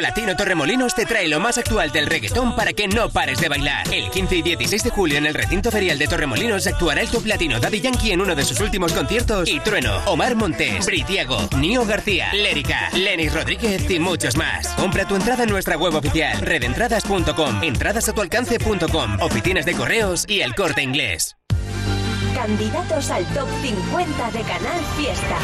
Latino 0.01 0.37
Torremolinos 0.37 0.95
te 0.95 1.07
trae 1.07 1.29
lo 1.29 1.41
más 1.41 1.59
actual 1.59 1.93
del 1.93 2.07
reggaetón 2.07 2.57
para 2.57 2.73
que 2.73 2.89
no 2.89 3.11
pares 3.11 3.41
de 3.41 3.49
bailar. 3.49 3.93
El 3.93 4.11
15 4.11 4.37
y 4.37 4.43
16 4.43 4.85
de 4.85 4.91
julio 4.91 5.19
en 5.19 5.27
el 5.27 5.35
recinto 5.35 5.71
ferial 5.71 5.99
de 5.99 6.07
Torremolinos 6.07 6.67
actuará 6.67 7.01
el 7.01 7.09
top 7.09 7.27
latino 7.27 7.61
Daddy 7.61 7.81
Yankee 7.81 8.13
en 8.13 8.21
uno 8.21 8.35
de 8.35 8.45
sus 8.45 8.61
últimos 8.61 8.93
conciertos 8.93 9.49
y 9.49 9.61
Trueno, 9.61 9.99
Omar 10.07 10.37
Montes, 10.37 10.87
Britiago, 10.87 11.49
Nio 11.59 11.85
García, 11.85 12.33
Lérica, 12.33 12.91
Lenis 12.95 13.35
Rodríguez 13.35 13.91
y 13.91 13.99
muchos 13.99 14.37
más. 14.37 14.69
Compra 14.69 15.07
tu 15.07 15.17
entrada 15.17 15.45
en 15.45 15.51
nuestra 15.51 15.77
web 15.77 15.95
oficial 15.95 16.41
redentradas.com, 16.41 17.63
entradasatualcance.com, 17.63 19.21
oficinas 19.21 19.67
de 19.67 19.75
correos 19.75 20.25
y 20.29 20.41
el 20.41 20.55
corte 20.55 20.83
inglés. 20.83 21.37
Candidatos 22.35 23.11
al 23.11 23.25
top 23.27 23.49
50 23.63 24.31
de 24.31 24.41
Canal 24.41 24.81
Fiesta. 24.97 25.37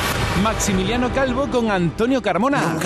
Maximiliano 0.42 1.12
Calvo 1.12 1.48
con 1.48 1.70
Antonio 1.70 2.22
Carmona. 2.22 2.78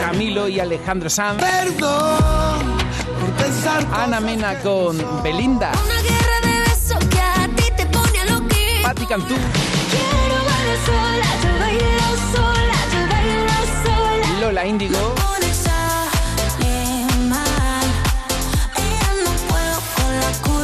Camilo 0.00 0.48
y 0.48 0.60
Alejandro 0.60 1.10
Sanz. 1.10 1.40
Perdón 1.42 2.76
por 3.20 3.30
pensar 3.32 3.86
Ana 3.92 4.20
Mena 4.20 4.58
con 4.60 4.96
Belinda. 5.22 5.72
Una 5.84 6.02
guerra 6.02 6.40
de 6.42 6.70
besos 6.70 6.98
que 7.08 7.20
a 7.20 7.48
ti 7.56 7.64
te 7.76 7.86
pone 7.86 8.20
a 8.20 8.24
lo 8.26 8.48
que 8.48 8.80
Patti 8.82 9.06
Cantú. 9.06 9.34
quiero 9.34 10.36
bailar 10.44 10.78
sola, 10.86 11.28
yo 11.42 11.58
bailo 11.60 12.08
sola, 12.32 12.76
yo 12.92 13.00
bailo 13.10 13.56
sola. 13.84 14.40
Lola 14.40 14.66
Índigo. 14.66 14.98
No. 14.98 15.34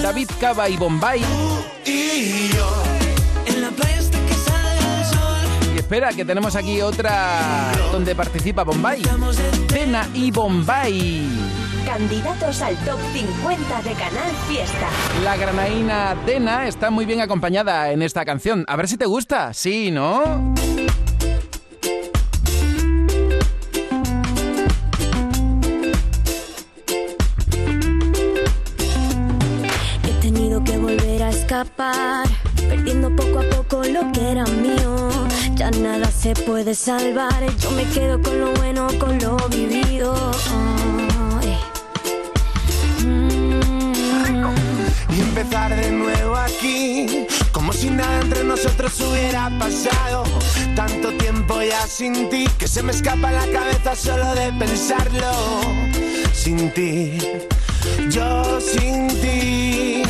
David 0.03 0.31
Cava 0.41 0.69
y 0.69 0.77
Bombay. 0.77 1.23
y 1.85 2.49
yo 2.49 2.90
espera, 5.91 6.13
que 6.13 6.25
tenemos 6.25 6.55
aquí 6.55 6.81
otra 6.83 7.73
donde 7.91 8.15
participa 8.15 8.63
Bombay. 8.63 9.03
Cena 9.69 10.09
y 10.15 10.31
Bombay. 10.31 11.27
Candidatos 11.85 12.63
al 12.63 12.77
top 12.85 13.01
50 13.13 13.83
de 13.83 13.93
Canal 13.95 14.31
Fiesta. 14.49 14.89
La 15.25 15.37
granaína 15.37 16.15
Dena 16.25 16.69
está 16.69 16.91
muy 16.91 17.07
bien 17.07 17.21
acompañada 17.21 17.91
en 17.91 18.03
esta 18.03 18.25
canción. 18.25 18.65
A 18.69 18.77
ver 18.77 18.87
si 18.87 18.97
te 18.99 19.07
gusta. 19.07 19.53
Sí, 19.53 19.91
¿no? 19.91 20.55
He 30.05 30.23
tenido 30.23 30.63
que 30.63 30.79
volver 30.79 31.25
a 31.25 31.31
escapar, 31.31 32.29
perdiendo 32.69 33.11
poco 33.17 33.41
a 33.41 33.57
poco 33.57 33.83
lo 33.89 34.13
que 34.13 34.31
era 34.31 34.45
mío. 34.45 35.20
Ya 35.61 35.71
nada 35.73 36.11
se 36.11 36.33
puede 36.33 36.75
salvar, 36.75 37.45
yo 37.59 37.71
me 37.73 37.85
quedo 37.85 38.19
con 38.23 38.41
lo 38.41 38.51
bueno, 38.55 38.89
con 38.99 39.19
lo 39.19 39.37
vivido. 39.51 40.15
Ay. 41.39 41.59
Y 45.15 45.21
empezar 45.21 45.77
de 45.77 45.91
nuevo 45.93 46.35
aquí, 46.35 47.27
como 47.53 47.75
si 47.75 47.91
nada 47.91 48.23
entre 48.23 48.43
nosotros 48.43 48.99
hubiera 49.03 49.51
pasado. 49.59 50.25
Tanto 50.75 51.13
tiempo 51.19 51.61
ya 51.61 51.87
sin 51.87 52.31
ti, 52.31 52.47
que 52.59 52.67
se 52.67 52.83
me 52.83 52.93
escapa 52.93 53.31
la 53.31 53.47
cabeza 53.53 53.95
solo 53.95 54.35
de 54.35 54.55
pensarlo. 54.55 55.31
Sin 56.33 56.73
ti, 56.73 57.19
yo 58.09 58.59
sin 58.63 59.09
ti. 59.21 60.10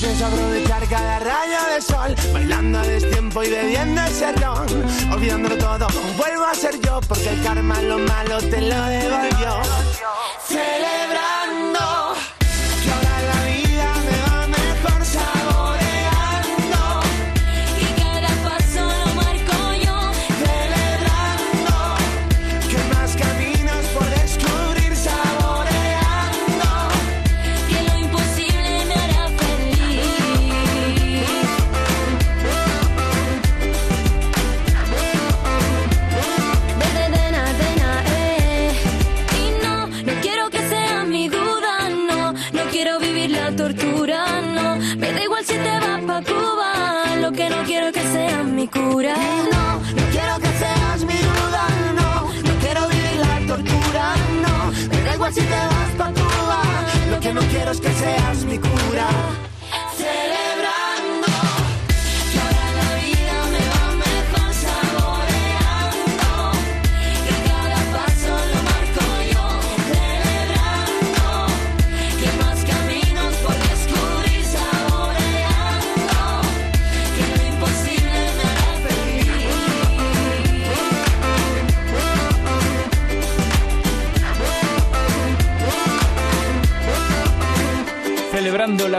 Pienso 0.00 0.26
aprovechar 0.26 0.88
cada 0.88 1.18
rayo 1.18 1.58
de 1.74 1.82
sol 1.82 2.14
Bailando 2.32 2.78
a 2.78 2.82
destiempo 2.82 3.42
y 3.42 3.50
bebiendo 3.50 4.00
ese 4.02 4.32
ron 4.32 4.66
Olvidándolo 5.12 5.56
todo, 5.58 5.86
vuelvo 6.16 6.44
a 6.44 6.54
ser 6.54 6.80
yo 6.80 7.00
Porque 7.08 7.28
el 7.30 7.42
karma 7.42 7.80
lo 7.82 7.98
malo 7.98 8.38
te 8.38 8.60
lo 8.60 8.82
devolvió 8.84 10.17
sea 48.88 48.94
mi 48.94 48.94
cura. 48.94 49.14
No, 49.52 49.78
no 49.78 50.10
quiero 50.10 50.38
que 50.38 50.58
seas 50.58 51.04
mi 51.04 51.18
duda, 51.18 51.68
no. 51.94 52.32
No 52.42 52.60
quiero 52.60 52.88
vivir 52.88 53.16
la 53.20 53.46
tortura, 53.46 54.14
no. 54.42 54.72
Me 54.88 55.02
da 55.02 55.14
igual 55.14 55.34
si 55.34 55.40
te 55.40 55.50
vas 55.50 55.90
pa' 55.96 56.12
Cuba. 56.12 56.62
Lo 57.10 57.20
que 57.20 57.34
no 57.34 57.40
quiero 57.42 57.70
es 57.72 57.80
que 57.80 57.92
seas 57.92 58.44
mi 58.44 58.58
cura. 58.58 59.08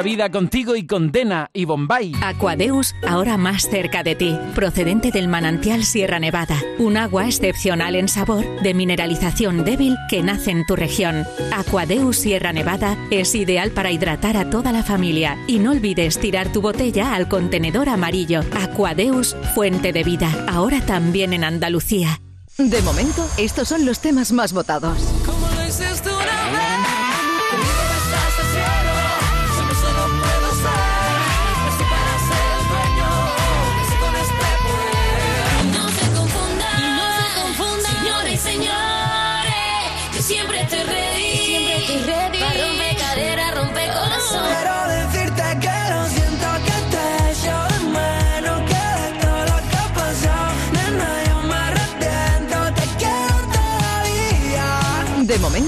Vida 0.09 0.31
contigo 0.31 0.75
y 0.75 0.87
con 0.87 1.11
Dena 1.11 1.51
y 1.53 1.65
Bombay. 1.65 2.13
Aquadeus, 2.23 2.95
ahora 3.07 3.37
más 3.37 3.69
cerca 3.69 4.01
de 4.01 4.15
ti, 4.15 4.35
procedente 4.55 5.11
del 5.11 5.27
manantial 5.27 5.83
Sierra 5.83 6.17
Nevada, 6.17 6.59
un 6.79 6.97
agua 6.97 7.27
excepcional 7.27 7.93
en 7.93 8.07
sabor, 8.07 8.43
de 8.63 8.73
mineralización 8.73 9.63
débil 9.63 9.95
que 10.09 10.23
nace 10.23 10.49
en 10.49 10.65
tu 10.65 10.75
región. 10.75 11.27
Aquadeus 11.53 12.17
Sierra 12.17 12.51
Nevada 12.53 12.97
es 13.11 13.35
ideal 13.35 13.69
para 13.69 13.91
hidratar 13.91 14.35
a 14.35 14.49
toda 14.49 14.71
la 14.71 14.81
familia 14.81 15.37
y 15.45 15.59
no 15.59 15.73
olvides 15.73 16.17
tirar 16.17 16.51
tu 16.51 16.61
botella 16.61 17.13
al 17.13 17.27
contenedor 17.27 17.87
amarillo. 17.87 18.41
Aquadeus, 18.59 19.37
fuente 19.53 19.93
de 19.93 20.03
vida, 20.03 20.43
ahora 20.49 20.81
también 20.81 21.33
en 21.33 21.43
Andalucía. 21.43 22.19
De 22.57 22.81
momento, 22.81 23.29
estos 23.37 23.67
son 23.67 23.85
los 23.85 23.99
temas 23.99 24.31
más 24.31 24.53
votados. 24.53 24.97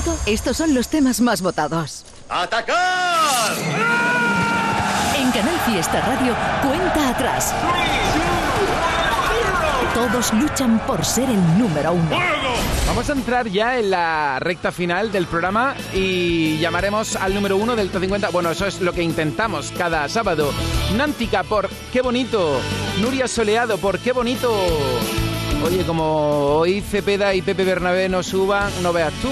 Momento, 0.05 0.23
estos 0.25 0.57
son 0.57 0.73
los 0.73 0.87
temas 0.87 1.21
más 1.21 1.41
votados. 1.41 2.03
¡Atacar! 2.29 3.53
En 5.15 5.31
Canal 5.31 5.59
Fiesta 5.65 6.01
Radio, 6.01 6.35
cuenta 6.65 7.09
atrás. 7.09 7.53
Todos 9.93 10.33
luchan 10.33 10.79
por 10.87 11.03
ser 11.05 11.29
el 11.29 11.57
número 11.57 11.93
uno. 11.93 12.17
Vamos 12.87 13.09
a 13.09 13.13
entrar 13.13 13.47
ya 13.47 13.77
en 13.77 13.91
la 13.91 14.39
recta 14.39 14.71
final 14.71 15.11
del 15.11 15.27
programa 15.27 15.75
y 15.93 16.57
llamaremos 16.57 17.15
al 17.15 17.33
número 17.33 17.57
uno 17.57 17.75
del 17.75 17.89
Top 17.89 18.01
50. 18.01 18.29
Bueno, 18.29 18.51
eso 18.51 18.65
es 18.65 18.81
lo 18.81 18.93
que 18.93 19.03
intentamos 19.03 19.71
cada 19.77 20.07
sábado. 20.09 20.51
Nántica 20.95 21.43
por 21.43 21.69
Qué 21.91 22.01
bonito. 22.01 22.59
Nuria 22.99 23.27
Soleado 23.27 23.77
por 23.77 23.99
Qué 23.99 24.11
bonito. 24.11 24.51
Oye, 25.63 25.85
como 25.85 26.55
hoy 26.55 26.81
Cepeda 26.81 27.35
y 27.35 27.41
Pepe 27.41 27.63
Bernabé 27.63 28.09
no 28.09 28.23
suban, 28.23 28.71
no 28.81 28.91
veas 28.91 29.13
tú. 29.21 29.29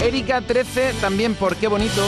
Erika 0.00 0.40
13 0.40 0.94
también 1.00 1.34
por 1.34 1.56
Qué 1.56 1.68
bonito. 1.68 2.02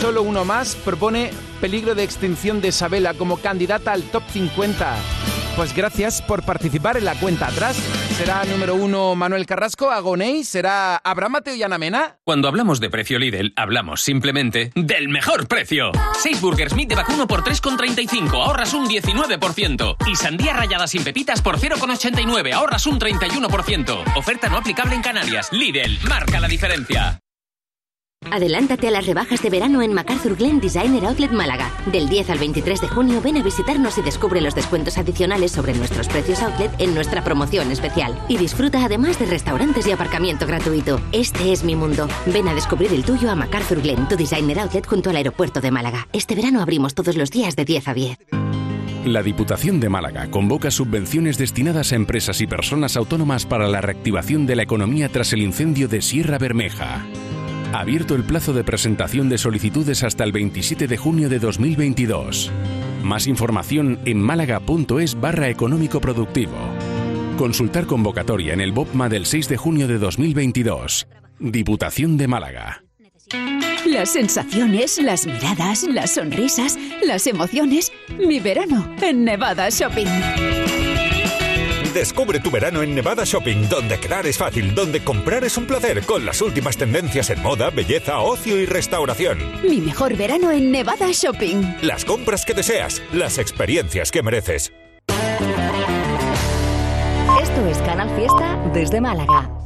Solo 0.00 0.22
uno 0.22 0.44
más 0.44 0.76
propone 0.76 1.30
peligro 1.60 1.94
de 1.94 2.02
extinción 2.04 2.60
de 2.60 2.68
Isabela 2.68 3.14
como 3.14 3.38
candidata 3.38 3.92
al 3.92 4.02
Top 4.02 4.22
50. 4.32 4.94
Pues 5.56 5.74
gracias 5.74 6.20
por 6.20 6.42
participar 6.42 6.96
en 6.96 7.06
la 7.06 7.14
cuenta 7.14 7.48
atrás. 7.48 7.76
¿Será 8.16 8.44
número 8.46 8.74
uno 8.74 9.14
Manuel 9.14 9.44
Carrasco, 9.44 9.90
Agoney? 9.90 10.42
¿Será 10.42 10.96
Abraham 10.96 11.32
Mateo 11.32 11.54
y 11.54 11.62
Ana 11.62 11.76
Mena? 11.76 12.16
Cuando 12.24 12.48
hablamos 12.48 12.80
de 12.80 12.88
precio 12.88 13.18
Lidl, 13.18 13.52
hablamos 13.56 14.00
simplemente 14.00 14.72
del 14.74 15.10
mejor 15.10 15.48
precio. 15.48 15.92
6 16.22 16.40
Burgers 16.40 16.74
Meat 16.74 16.88
de 16.88 16.94
vacuno 16.94 17.26
por 17.26 17.44
3,35, 17.44 18.32
ahorras 18.32 18.72
un 18.72 18.88
19%. 18.88 19.96
Y 20.10 20.16
sandía 20.16 20.54
rallada 20.54 20.86
sin 20.86 21.04
pepitas 21.04 21.42
por 21.42 21.58
0,89, 21.58 22.54
ahorras 22.54 22.86
un 22.86 22.98
31%. 22.98 24.16
Oferta 24.16 24.48
no 24.48 24.56
aplicable 24.56 24.94
en 24.94 25.02
Canarias. 25.02 25.52
Lidl, 25.52 25.98
marca 26.08 26.40
la 26.40 26.48
diferencia. 26.48 27.20
Adelántate 28.30 28.88
a 28.88 28.90
las 28.90 29.06
rebajas 29.06 29.42
de 29.42 29.50
verano 29.50 29.82
en 29.82 29.92
MacArthur 29.92 30.36
Glen 30.36 30.60
Designer 30.60 31.04
Outlet 31.06 31.32
Málaga. 31.32 31.70
Del 31.86 32.08
10 32.08 32.30
al 32.30 32.38
23 32.38 32.80
de 32.80 32.88
junio 32.88 33.20
ven 33.20 33.36
a 33.36 33.42
visitarnos 33.42 33.98
y 33.98 34.02
descubre 34.02 34.40
los 34.40 34.54
descuentos 34.54 34.98
adicionales 34.98 35.52
sobre 35.52 35.74
nuestros 35.74 36.08
precios 36.08 36.42
outlet 36.42 36.70
en 36.78 36.94
nuestra 36.94 37.22
promoción 37.22 37.70
especial. 37.70 38.18
Y 38.28 38.36
disfruta 38.36 38.84
además 38.84 39.18
de 39.18 39.26
restaurantes 39.26 39.86
y 39.86 39.92
aparcamiento 39.92 40.46
gratuito. 40.46 41.00
Este 41.12 41.52
es 41.52 41.64
mi 41.64 41.76
mundo. 41.76 42.08
Ven 42.26 42.48
a 42.48 42.54
descubrir 42.54 42.92
el 42.92 43.04
tuyo 43.04 43.30
a 43.30 43.34
MacArthur 43.34 43.80
Glen, 43.80 44.08
tu 44.08 44.16
Designer 44.16 44.58
Outlet 44.60 44.86
junto 44.86 45.10
al 45.10 45.16
aeropuerto 45.16 45.60
de 45.60 45.70
Málaga. 45.70 46.08
Este 46.12 46.34
verano 46.34 46.60
abrimos 46.60 46.94
todos 46.94 47.16
los 47.16 47.30
días 47.30 47.56
de 47.56 47.64
10 47.64 47.88
a 47.88 47.94
10. 47.94 48.18
La 49.06 49.22
Diputación 49.22 49.78
de 49.78 49.88
Málaga 49.88 50.28
convoca 50.32 50.72
subvenciones 50.72 51.38
destinadas 51.38 51.92
a 51.92 51.94
empresas 51.94 52.40
y 52.40 52.48
personas 52.48 52.96
autónomas 52.96 53.46
para 53.46 53.68
la 53.68 53.80
reactivación 53.80 54.46
de 54.46 54.56
la 54.56 54.64
economía 54.64 55.08
tras 55.08 55.32
el 55.32 55.42
incendio 55.42 55.86
de 55.86 56.02
Sierra 56.02 56.38
Bermeja. 56.38 57.06
Abierto 57.76 58.14
el 58.14 58.24
plazo 58.24 58.54
de 58.54 58.64
presentación 58.64 59.28
de 59.28 59.36
solicitudes 59.36 60.02
hasta 60.02 60.24
el 60.24 60.32
27 60.32 60.86
de 60.86 60.96
junio 60.96 61.28
de 61.28 61.38
2022. 61.38 62.50
Más 63.02 63.26
información 63.26 64.00
en 64.06 64.18
málaga.es 64.18 65.20
barra 65.20 65.50
económico 65.50 66.00
productivo. 66.00 66.56
Consultar 67.36 67.84
convocatoria 67.84 68.54
en 68.54 68.62
el 68.62 68.72
BOPMA 68.72 69.10
del 69.10 69.26
6 69.26 69.50
de 69.50 69.56
junio 69.58 69.88
de 69.88 69.98
2022. 69.98 71.06
Diputación 71.38 72.16
de 72.16 72.26
Málaga. 72.28 72.82
Las 73.84 74.14
sensaciones, 74.14 74.96
las 74.96 75.26
miradas, 75.26 75.82
las 75.82 76.12
sonrisas, 76.12 76.78
las 77.04 77.26
emociones. 77.26 77.92
Mi 78.16 78.40
verano 78.40 78.90
en 79.02 79.22
Nevada 79.22 79.68
Shopping. 79.68 80.06
Descubre 81.96 82.40
tu 82.40 82.50
verano 82.50 82.82
en 82.82 82.94
Nevada 82.94 83.24
Shopping, 83.24 83.70
donde 83.70 83.98
quedar 83.98 84.26
es 84.26 84.36
fácil, 84.36 84.74
donde 84.74 85.02
comprar 85.02 85.44
es 85.44 85.56
un 85.56 85.66
placer, 85.66 86.02
con 86.02 86.26
las 86.26 86.42
últimas 86.42 86.76
tendencias 86.76 87.30
en 87.30 87.42
moda, 87.42 87.70
belleza, 87.70 88.18
ocio 88.18 88.58
y 88.58 88.66
restauración. 88.66 89.38
Mi 89.66 89.80
mejor 89.80 90.14
verano 90.14 90.50
en 90.50 90.70
Nevada 90.70 91.08
Shopping. 91.10 91.78
Las 91.80 92.04
compras 92.04 92.44
que 92.44 92.52
deseas, 92.52 93.00
las 93.14 93.38
experiencias 93.38 94.10
que 94.10 94.22
mereces. 94.22 94.74
Esto 97.40 97.66
es 97.66 97.78
Canal 97.78 98.14
Fiesta 98.14 98.58
desde 98.74 99.00
Málaga. 99.00 99.65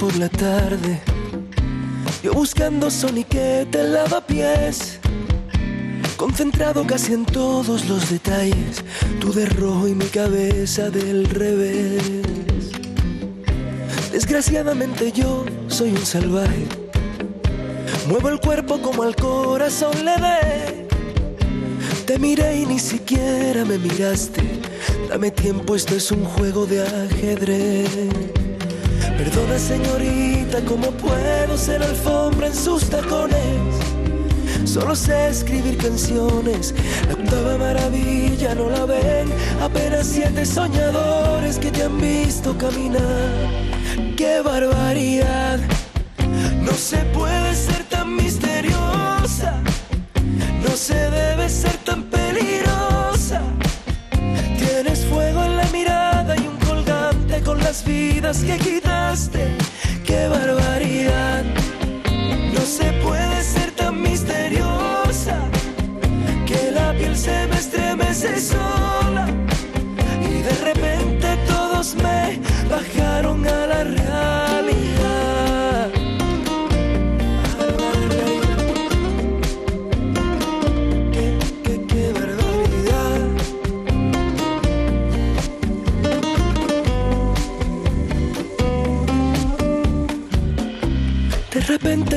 Por 0.00 0.16
la 0.16 0.30
tarde. 0.30 0.98
Yo 2.22 2.32
buscando 2.32 2.90
soniquete 2.90 3.80
en 3.80 3.92
lavapiés. 3.92 4.98
Concentrado 6.16 6.86
casi 6.86 7.12
en 7.12 7.26
todos 7.26 7.86
los 7.86 8.08
detalles. 8.08 8.82
Tú 9.20 9.32
de 9.32 9.44
rojo 9.44 9.86
y 9.86 9.94
mi 9.94 10.06
cabeza 10.06 10.88
del 10.88 11.26
revés. 11.26 12.02
Desgraciadamente 14.10 15.12
yo 15.12 15.44
soy 15.68 15.90
un 15.90 16.06
salvaje. 16.06 16.64
Muevo 18.08 18.30
el 18.30 18.40
cuerpo 18.40 18.80
como 18.80 19.02
al 19.02 19.14
corazón 19.14 19.94
le 20.04 20.16
dé. 20.16 20.88
Te 22.06 22.18
miré 22.18 22.56
y 22.56 22.66
ni 22.66 22.78
siquiera 22.78 23.66
me 23.66 23.76
miraste. 23.76 24.42
Dame 25.10 25.30
tiempo, 25.30 25.76
esto 25.76 25.94
es 25.94 26.10
un 26.10 26.24
juego 26.24 26.64
de 26.64 26.82
ajedrez. 26.86 28.39
Perdona 29.22 29.58
señorita, 29.58 30.62
¿cómo 30.66 30.90
puedo 30.92 31.58
ser 31.58 31.82
alfombra 31.82 32.46
en 32.46 32.54
sus 32.54 32.88
tacones? 32.88 33.36
Solo 34.64 34.96
sé 34.96 35.28
escribir 35.28 35.76
canciones, 35.76 36.74
la 37.06 37.12
octava 37.12 37.58
maravilla 37.58 38.54
no 38.54 38.70
la 38.70 38.86
ven, 38.86 39.30
apenas 39.60 40.06
siete 40.06 40.46
soñadores 40.46 41.58
que 41.58 41.70
te 41.70 41.82
han 41.82 42.00
visto 42.00 42.56
caminar. 42.56 43.28
¡Qué 44.16 44.40
barbaridad! 44.40 45.58
No 46.62 46.72
se 46.72 46.96
puede 47.12 47.54
ser 47.54 47.84
tan 47.90 48.16
misteriosa, 48.16 49.60
no 50.62 50.74
se 50.74 50.94
debe 50.94 51.19
las 57.70 57.84
vidas 57.84 58.42
que 58.42 58.56
quitaste. 58.58 59.56
¡Qué 60.04 60.26
barbaridad! 60.26 61.44
No 62.52 62.62
se 62.62 62.90
puede 63.04 63.44
ser 63.44 63.70
tan 63.76 64.02
misteriosa 64.02 65.38
que 66.48 66.72
la 66.72 66.92
piel 66.94 67.16
se 67.16 67.46
me 67.46 67.54
estremece 67.54 68.40
sola 68.40 69.29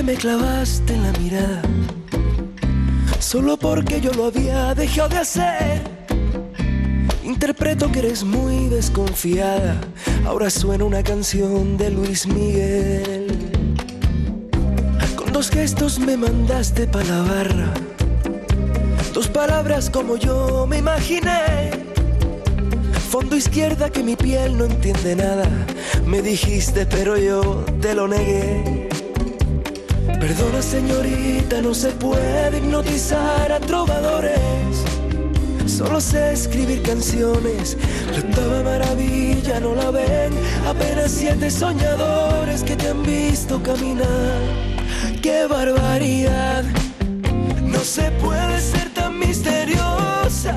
me 0.04 0.16
clavaste 0.16 0.94
en 0.94 1.04
la 1.04 1.12
mirada, 1.14 1.62
solo 3.20 3.56
porque 3.56 4.02
yo 4.02 4.12
lo 4.14 4.26
había 4.26 4.76
dejado 4.76 5.10
de 5.10 5.18
hacer. 5.18 5.82
Interpreto 7.24 7.90
que 7.92 8.00
eres 8.00 8.24
muy 8.24 8.68
desconfiada, 8.68 9.80
ahora 10.26 10.50
suena 10.50 10.84
una 10.84 11.04
canción 11.04 11.78
de 11.78 11.90
Luis 11.90 12.28
Miguel. 12.28 13.28
Con 15.16 15.32
dos 15.32 15.50
gestos 15.50 16.00
me 16.00 16.18
mandaste 16.18 16.86
para 16.86 17.06
la 17.06 17.22
barra, 17.22 17.74
dos 19.14 19.30
palabras 19.30 19.90
como 19.90 20.18
yo 20.18 20.68
me 20.68 20.80
imaginé. 20.80 21.72
Fondo 23.10 23.38
izquierda 23.38 23.90
que 23.90 24.04
mi 24.04 24.16
piel 24.16 24.58
no 24.58 24.66
entiende 24.66 25.16
nada, 25.16 25.48
me 26.06 26.22
dijiste 26.22 26.86
pero 26.86 27.18
yo 27.18 27.64
te 27.80 27.94
lo 27.94 28.08
negué. 28.08 28.93
Perdona 30.24 30.62
señorita, 30.62 31.62
no 31.62 31.74
se 31.74 31.90
puede 31.90 32.58
hipnotizar 32.58 33.52
a 33.52 33.60
trovadores. 33.60 34.86
Solo 35.66 36.00
sé 36.00 36.32
escribir 36.32 36.82
canciones, 36.82 37.76
la 38.10 38.20
octava 38.20 38.64
maravilla 38.64 39.60
no 39.60 39.76
la 39.76 39.92
ven. 39.92 40.32
Apenas 40.66 41.12
siete 41.12 41.52
soñadores 41.52 42.64
que 42.64 42.78
te 42.78 42.88
han 42.88 43.04
visto 43.04 43.62
caminar. 43.62 44.40
¡Qué 45.22 45.46
barbaridad! 45.46 46.64
No 47.62 47.80
se 47.80 48.10
puede 48.12 48.62
ser 48.62 48.94
tan 48.94 49.20
misteriosa, 49.20 50.56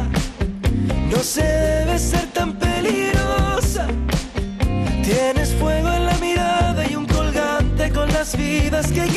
no 1.10 1.18
se 1.24 1.42
debe 1.42 1.98
ser 1.98 2.26
tan 2.26 2.52
peligrosa. 2.52 3.88
Tienes 5.02 5.52
fuego 5.54 5.90
en 5.92 6.06
la 6.06 6.16
mirada 6.18 6.88
y 6.88 6.94
un 6.94 7.06
colgante 7.06 7.90
con 7.90 8.12
las 8.12 8.36
vidas 8.36 8.92
que 8.92 9.08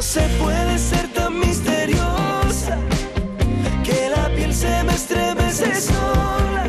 No 0.00 0.04
se 0.04 0.22
puede 0.42 0.78
ser 0.78 1.08
tan 1.08 1.38
misteriosa 1.38 2.78
que 3.84 4.08
la 4.08 4.34
piel 4.34 4.54
se 4.54 4.82
me 4.82 4.94
estremece 4.94 5.78
sola 5.78 6.66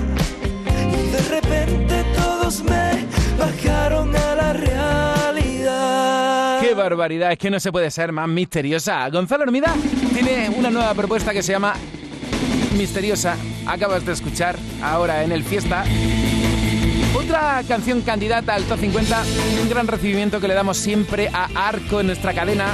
y 0.91 1.11
de 1.11 1.21
repente 1.29 2.03
todos 2.13 2.61
me 2.61 3.07
bajaron 3.39 4.13
a 4.13 4.35
la 4.35 4.51
realidad. 4.51 6.59
¡Qué 6.59 6.73
barbaridad! 6.73 7.31
Es 7.31 7.37
que 7.37 7.49
no 7.49 7.61
se 7.61 7.71
puede 7.71 7.89
ser 7.89 8.11
más 8.11 8.27
misteriosa. 8.27 9.07
Gonzalo 9.07 9.45
Hermida 9.45 9.73
tiene 10.13 10.49
una 10.49 10.69
nueva 10.69 10.93
propuesta 10.93 11.31
que 11.31 11.41
se 11.41 11.53
llama 11.53 11.75
Misteriosa. 12.77 13.37
Acabas 13.65 14.05
de 14.05 14.11
escuchar 14.11 14.57
ahora 14.83 15.23
en 15.23 15.31
el 15.31 15.45
Fiesta. 15.45 15.85
Otra 17.15 17.63
canción 17.65 18.01
candidata 18.01 18.55
al 18.55 18.65
Top 18.65 18.77
50, 18.77 19.23
un 19.61 19.69
gran 19.69 19.87
recibimiento 19.87 20.41
que 20.41 20.49
le 20.49 20.53
damos 20.53 20.75
siempre 20.75 21.29
a 21.31 21.47
Arco 21.55 22.01
en 22.01 22.07
nuestra 22.07 22.33
cadena. 22.33 22.73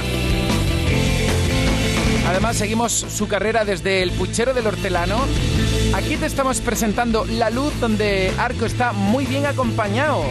Además, 2.28 2.56
seguimos 2.56 2.92
su 2.92 3.26
carrera 3.26 3.64
desde 3.64 4.02
el 4.02 4.12
puchero 4.12 4.52
del 4.52 4.66
hortelano. 4.66 5.16
Aquí 5.94 6.18
te 6.18 6.26
estamos 6.26 6.60
presentando 6.60 7.24
La 7.24 7.48
Luz, 7.48 7.72
donde 7.80 8.30
Arco 8.38 8.66
está 8.66 8.92
muy 8.92 9.24
bien 9.24 9.46
acompañado. 9.46 10.22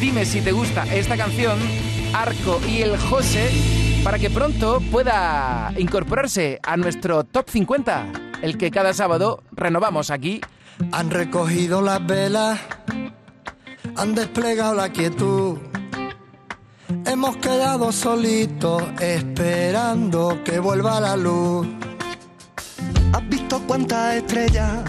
Dime 0.00 0.24
si 0.24 0.40
te 0.40 0.50
gusta 0.50 0.84
esta 0.92 1.16
canción, 1.16 1.56
Arco 2.12 2.60
y 2.68 2.82
el 2.82 2.98
José, 2.98 3.52
para 4.02 4.18
que 4.18 4.30
pronto 4.30 4.82
pueda 4.90 5.72
incorporarse 5.78 6.58
a 6.64 6.76
nuestro 6.76 7.22
Top 7.22 7.48
50, 7.48 8.06
el 8.42 8.58
que 8.58 8.72
cada 8.72 8.92
sábado 8.92 9.40
renovamos 9.52 10.10
aquí. 10.10 10.40
Han 10.90 11.10
recogido 11.10 11.82
las 11.82 12.04
velas, 12.04 12.58
han 13.96 14.16
desplegado 14.16 14.74
la 14.74 14.88
quietud. 14.88 15.58
Hemos 17.06 17.36
quedado 17.38 17.92
solitos 17.92 18.82
esperando 19.00 20.42
que 20.44 20.58
vuelva 20.58 21.00
la 21.00 21.16
luz. 21.16 21.66
¿Has 23.12 23.28
visto 23.28 23.62
cuántas 23.66 24.16
estrellas 24.16 24.82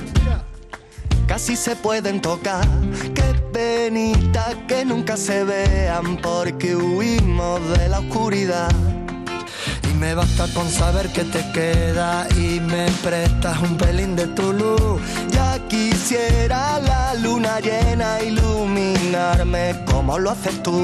casi 1.26 1.56
se 1.56 1.76
pueden 1.76 2.22
tocar? 2.22 2.68
Qué 3.14 3.34
penita 3.54 4.48
que 4.68 4.76
que 4.76 4.84
nunca 4.84 5.16
se 5.16 5.43
vean 5.46 6.18
porque 6.18 6.76
huimos 6.76 7.62
de 7.78 7.88
la 7.88 8.00
oscuridad. 8.00 8.70
Y 9.89 9.93
me 9.93 10.14
basta 10.14 10.48
con 10.54 10.70
saber 10.70 11.08
que 11.14 11.24
te 11.24 11.50
queda 11.54 12.28
y 12.36 12.60
me 12.60 12.88
prestas 13.04 13.58
un 13.62 13.78
pelín 13.78 14.16
de 14.18 14.28
tu 14.28 14.52
luz. 14.52 15.02
Ya 15.32 15.60
quisiera 15.70 16.80
la 16.80 17.14
luna 17.14 17.60
llena 17.62 18.22
iluminarme 18.22 19.86
como 19.86 20.20
lo 20.20 20.32
haces 20.32 20.62
tú. 20.62 20.84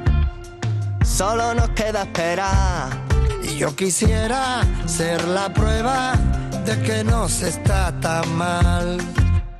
solo 1.21 1.53
nos 1.53 1.69
queda 1.69 2.01
esperar 2.01 2.89
y 3.43 3.55
yo 3.55 3.75
quisiera 3.75 4.61
ser 4.87 5.23
la 5.27 5.53
prueba 5.53 6.13
de 6.65 6.81
que 6.81 7.03
no 7.03 7.29
se 7.29 7.49
está 7.49 7.93
tan 8.01 8.27
mal 8.35 8.97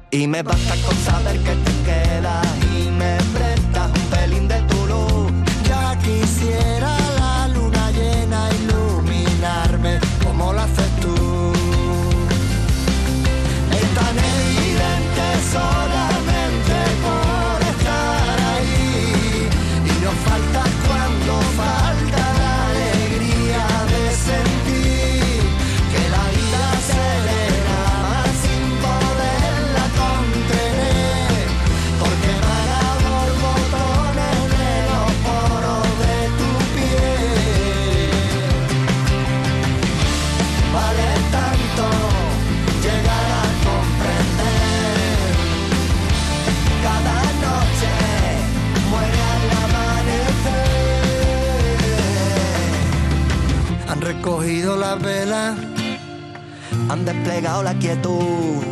y 0.09 0.26
me 0.26 0.41
basta 0.41 0.74
con 0.84 0.95
saber 0.97 1.38
que 1.43 1.53
te 1.66 1.74
quedas 1.86 2.47
y 2.80 2.89
me 2.89 3.16
prestas 3.36 3.91
un 3.95 4.05
pelín 4.09 4.47
de 4.47 4.59
tu 4.70 4.88
luz. 4.88 5.32
Ya 5.70 5.95
quisiera 5.99 6.41
han 56.89 57.06
desplegado 57.06 57.64
la 57.64 57.74
quietud 57.76 58.70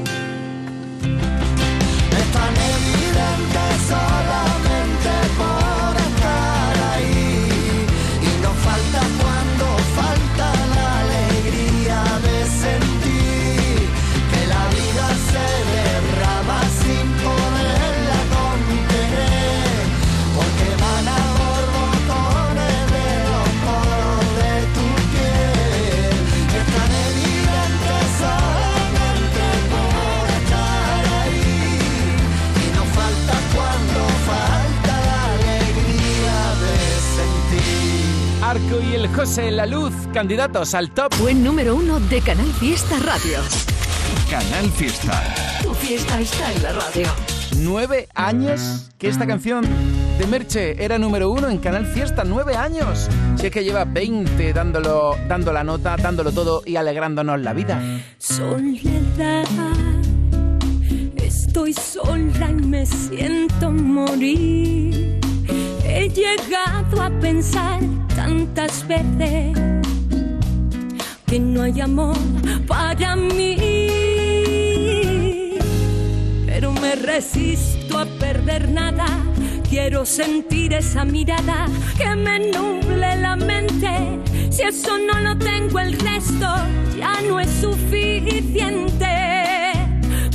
José 39.08 39.50
La 39.52 39.66
Luz, 39.66 39.93
candidatos 40.14 40.74
al 40.76 40.91
top. 40.91 41.14
Buen 41.20 41.41
número 41.41 41.74
uno 41.76 42.02
de 42.02 42.20
Canal 42.22 42.45
Fiesta 42.54 42.97
Radio. 43.00 43.39
Canal 44.30 44.70
Fiesta. 44.72 45.24
Tu 45.64 45.74
fiesta 45.74 46.20
está 46.20 46.52
en 46.52 46.64
la 46.64 46.74
radio. 46.74 47.08
Nueve 47.60 48.10
años 48.14 48.89
que 48.97 49.08
esta 49.08 49.26
canción 49.26 49.66
de 50.18 50.28
Merche 50.28 50.84
era 50.84 50.97
número 50.97 51.32
uno 51.32 51.50
en 51.50 51.60
Canal 51.60 51.86
Fiesta. 51.86 52.24
Nueve 52.26 52.58
años. 52.58 53.08
Si 53.38 53.45
es 53.45 53.52
que 53.52 53.64
lleva 53.64 53.86
20 53.86 54.52
dándolo, 54.52 55.16
dando 55.30 55.54
la 55.54 55.64
nota, 55.64 55.95
dándolo 55.95 56.34
todo 56.34 56.62
y 56.66 56.76
alegrándonos 56.76 57.39
la 57.39 57.54
vida. 57.54 57.82
Soledad, 58.18 59.45
estoy 61.16 61.74
sola 61.74 62.50
y 62.50 62.54
me 62.54 62.86
siento 62.86 63.72
morir. 63.72 65.20
He 65.86 66.10
llegado 66.10 67.02
a 67.02 67.10
pensar 67.22 67.80
tantas 68.30 68.88
veces 68.88 69.58
que 71.26 71.40
no 71.40 71.64
hay 71.64 71.82
amor 71.82 72.16
para 72.68 73.16
mí. 73.16 73.56
Pero 76.46 76.72
me 76.74 76.96
resisto 76.96 77.98
a 77.98 78.06
perder 78.06 78.70
nada. 78.70 79.08
Quiero 79.68 80.06
sentir 80.06 80.74
esa 80.74 81.06
mirada 81.06 81.66
que 81.98 82.16
me 82.16 82.40
nuble 82.52 83.16
la 83.18 83.36
mente. 83.36 84.20
Si 84.52 84.62
eso 84.62 84.98
no 85.00 85.20
lo 85.20 85.36
tengo, 85.38 85.80
el 85.80 85.94
resto 85.94 86.48
ya 87.00 87.22
no 87.28 87.40
es 87.40 87.50
suficiente. 87.50 89.14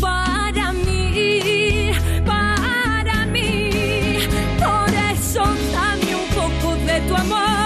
Para 0.01 0.73
mí, 0.73 1.93
para 2.27 3.27
mí. 3.27 3.71
Por 4.59 4.91
eso 5.13 5.45
dame 5.73 6.11
un 6.23 6.29
poco 6.41 6.77
de 6.87 7.01
tu 7.09 7.15
amor, 7.17 7.64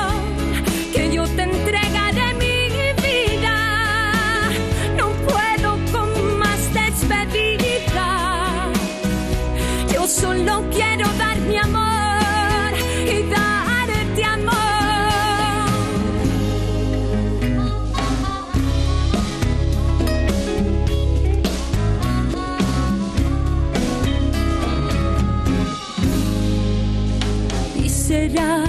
Solo 10.49 10.65
quiero 10.71 11.07
dar 11.19 11.39
mi 11.41 11.59
amor 11.59 12.73
y 13.05 13.23
darte 13.29 14.25
amor. 14.25 14.55
Y 27.77 27.89
será 27.91 28.65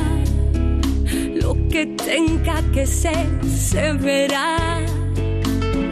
lo 1.41 1.55
que 1.69 1.86
tenga 1.86 2.61
que 2.73 2.86
ser, 2.86 3.25
se 3.45 3.93
verá. 3.93 4.82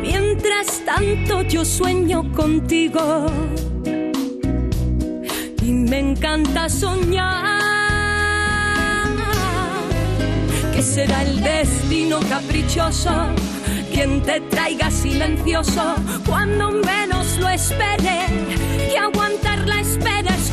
Mientras 0.01 0.81
tanto 0.85 1.43
yo 1.43 1.63
sueño 1.63 2.29
contigo 2.33 3.27
y 5.68 5.74
me 5.74 5.99
encanta 5.99 6.70
soñar. 6.70 7.57
Que 10.74 10.82
será 10.82 11.24
el 11.24 11.41
destino 11.41 12.20
caprichoso 12.30 13.11
quien 13.91 14.22
te 14.22 14.39
traiga 14.41 14.89
silencioso 14.91 15.95
cuando 16.26 16.72
menos 16.72 17.38
lo 17.38 17.49
espere 17.49 18.28
y 18.91 18.95
aguantar 18.95 19.68
la 19.68 19.82
espera 19.82 20.36
es 20.36 20.46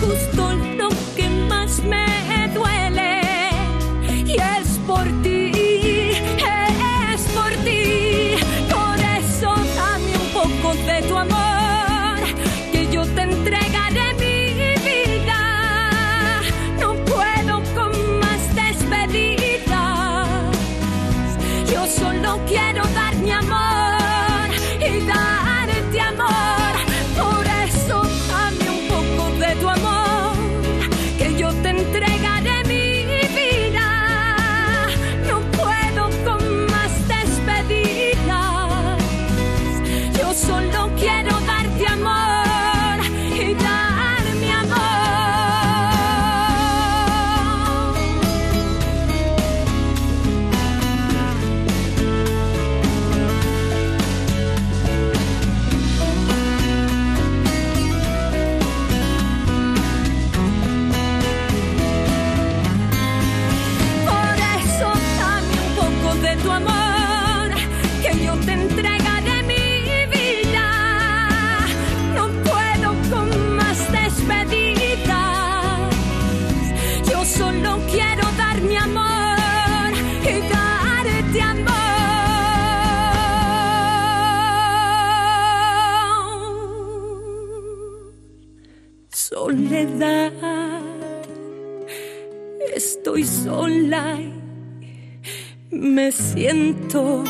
me 96.04 96.12
siento 96.12 97.24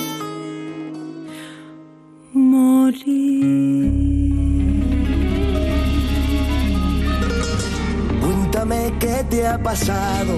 Cuéntame 8.20 8.92
qué 8.98 9.24
te 9.30 9.46
ha 9.46 9.62
pasado 9.62 10.34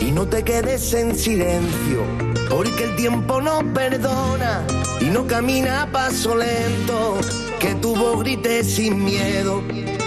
y 0.00 0.10
no 0.12 0.26
te 0.26 0.42
quedes 0.42 0.94
en 0.94 1.14
silencio, 1.14 2.00
porque 2.48 2.84
el 2.84 2.96
tiempo 2.96 3.42
no 3.42 3.60
perdona 3.74 4.62
y 5.00 5.06
no 5.06 5.26
camina 5.26 5.82
a 5.82 5.86
paso 5.92 6.36
lento. 6.36 7.18
Que 7.58 7.74
tu 7.74 7.94
voz 7.94 8.20
grite 8.20 8.64
sin 8.64 9.04
miedo 9.04 9.62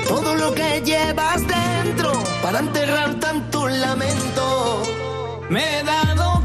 todo 0.07 0.35
lo 0.35 0.53
que 0.55 0.81
llevas 0.83 1.41
dentro 1.47 2.11
para 2.41 2.59
enterrar 2.59 3.19
tanto 3.19 3.67
lamento. 3.67 4.81
Me 5.49 5.79
he 5.79 5.83
dado 5.83 6.36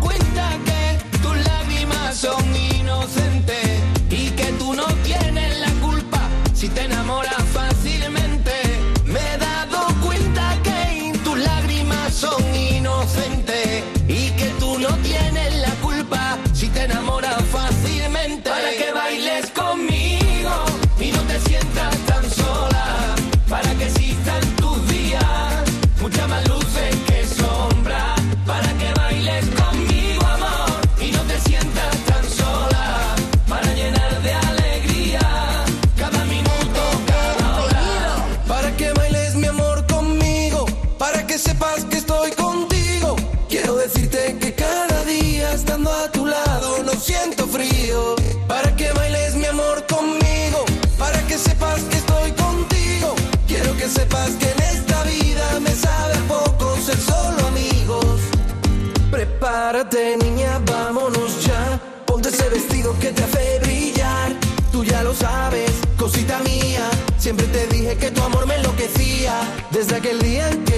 Desde 69.83 69.97
aquel 69.97 70.20
día 70.20 70.49
en 70.49 70.62
que 70.62 70.71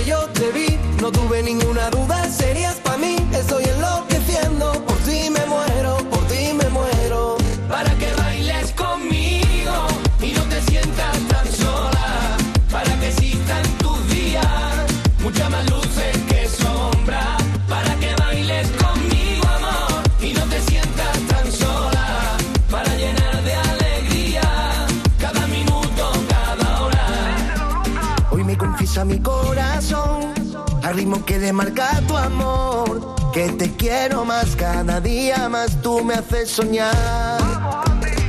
Confiesa 28.85 29.05
mi 29.07 29.18
corazón, 29.18 30.35
al 30.82 30.95
ritmo 30.95 31.24
que 31.24 31.39
le 31.39 31.55
marca 31.55 32.03
tu 32.07 32.18
amor. 32.18 33.14
Que 33.32 33.49
te 33.49 33.72
quiero 33.76 34.26
más, 34.26 34.55
cada 34.57 35.01
día 35.01 35.49
más 35.49 35.80
tú 35.80 36.05
me 36.05 36.12
haces 36.12 36.51
soñar. 36.51 36.93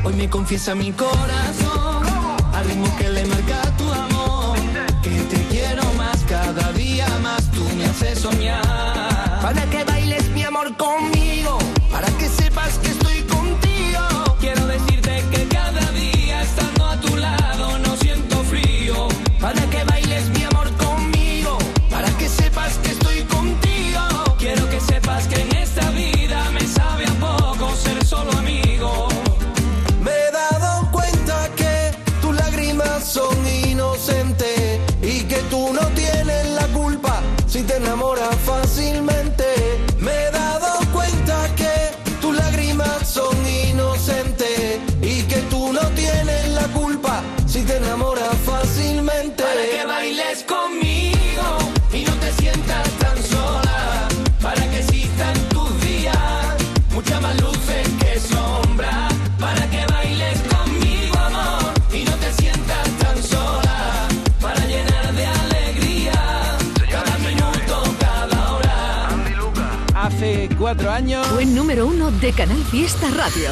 Hoy 0.06 0.14
me 0.14 0.30
confiesa 0.30 0.74
mi 0.74 0.94
corazón, 0.94 2.06
al 2.54 2.66
ritmo 2.68 2.88
que 2.98 3.10
le 3.10 3.26
marca 3.26 3.64
tu 3.78 3.92
amor. 3.92 4.58
Que 5.04 5.20
te 5.24 5.46
quiero 5.50 5.84
más, 5.98 6.24
cada 6.24 6.72
día 6.72 7.10
más 7.22 7.52
tú 7.52 7.62
me 7.76 7.88
haces 7.88 8.20
soñar. 8.20 8.75
24 70.66 70.92
años. 70.92 71.28
Fue 71.28 71.46
número 71.46 71.86
uno 71.86 72.10
de 72.10 72.34
Canal 72.34 72.58
Fiesta 72.64 73.08
Radio. 73.12 73.52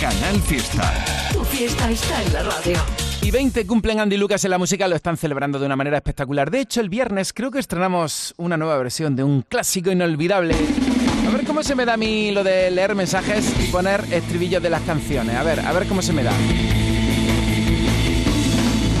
Canal 0.00 0.40
Fiesta. 0.40 1.04
Tu 1.30 1.44
fiesta 1.44 1.90
está 1.90 2.22
en 2.22 2.32
la 2.32 2.42
radio. 2.44 2.78
Y 3.20 3.30
20 3.30 3.66
cumplen 3.66 4.00
Andy 4.00 4.16
Lucas 4.16 4.42
en 4.46 4.52
la 4.52 4.56
música, 4.56 4.88
lo 4.88 4.96
están 4.96 5.18
celebrando 5.18 5.58
de 5.58 5.66
una 5.66 5.76
manera 5.76 5.98
espectacular. 5.98 6.50
De 6.50 6.60
hecho, 6.60 6.80
el 6.80 6.88
viernes 6.88 7.34
creo 7.34 7.50
que 7.50 7.58
estrenamos 7.58 8.32
una 8.38 8.56
nueva 8.56 8.78
versión 8.78 9.14
de 9.16 9.22
un 9.22 9.42
clásico 9.42 9.90
inolvidable. 9.90 10.54
A 11.28 11.30
ver 11.30 11.44
cómo 11.44 11.62
se 11.62 11.74
me 11.74 11.84
da 11.84 11.92
a 11.92 11.98
mí 11.98 12.32
lo 12.32 12.42
de 12.42 12.70
leer 12.70 12.94
mensajes 12.94 13.52
y 13.62 13.70
poner 13.70 14.02
estribillos 14.10 14.62
de 14.62 14.70
las 14.70 14.80
canciones. 14.80 15.36
A 15.36 15.42
ver, 15.42 15.60
a 15.60 15.72
ver 15.72 15.86
cómo 15.86 16.00
se 16.00 16.14
me 16.14 16.22
da. 16.22 16.32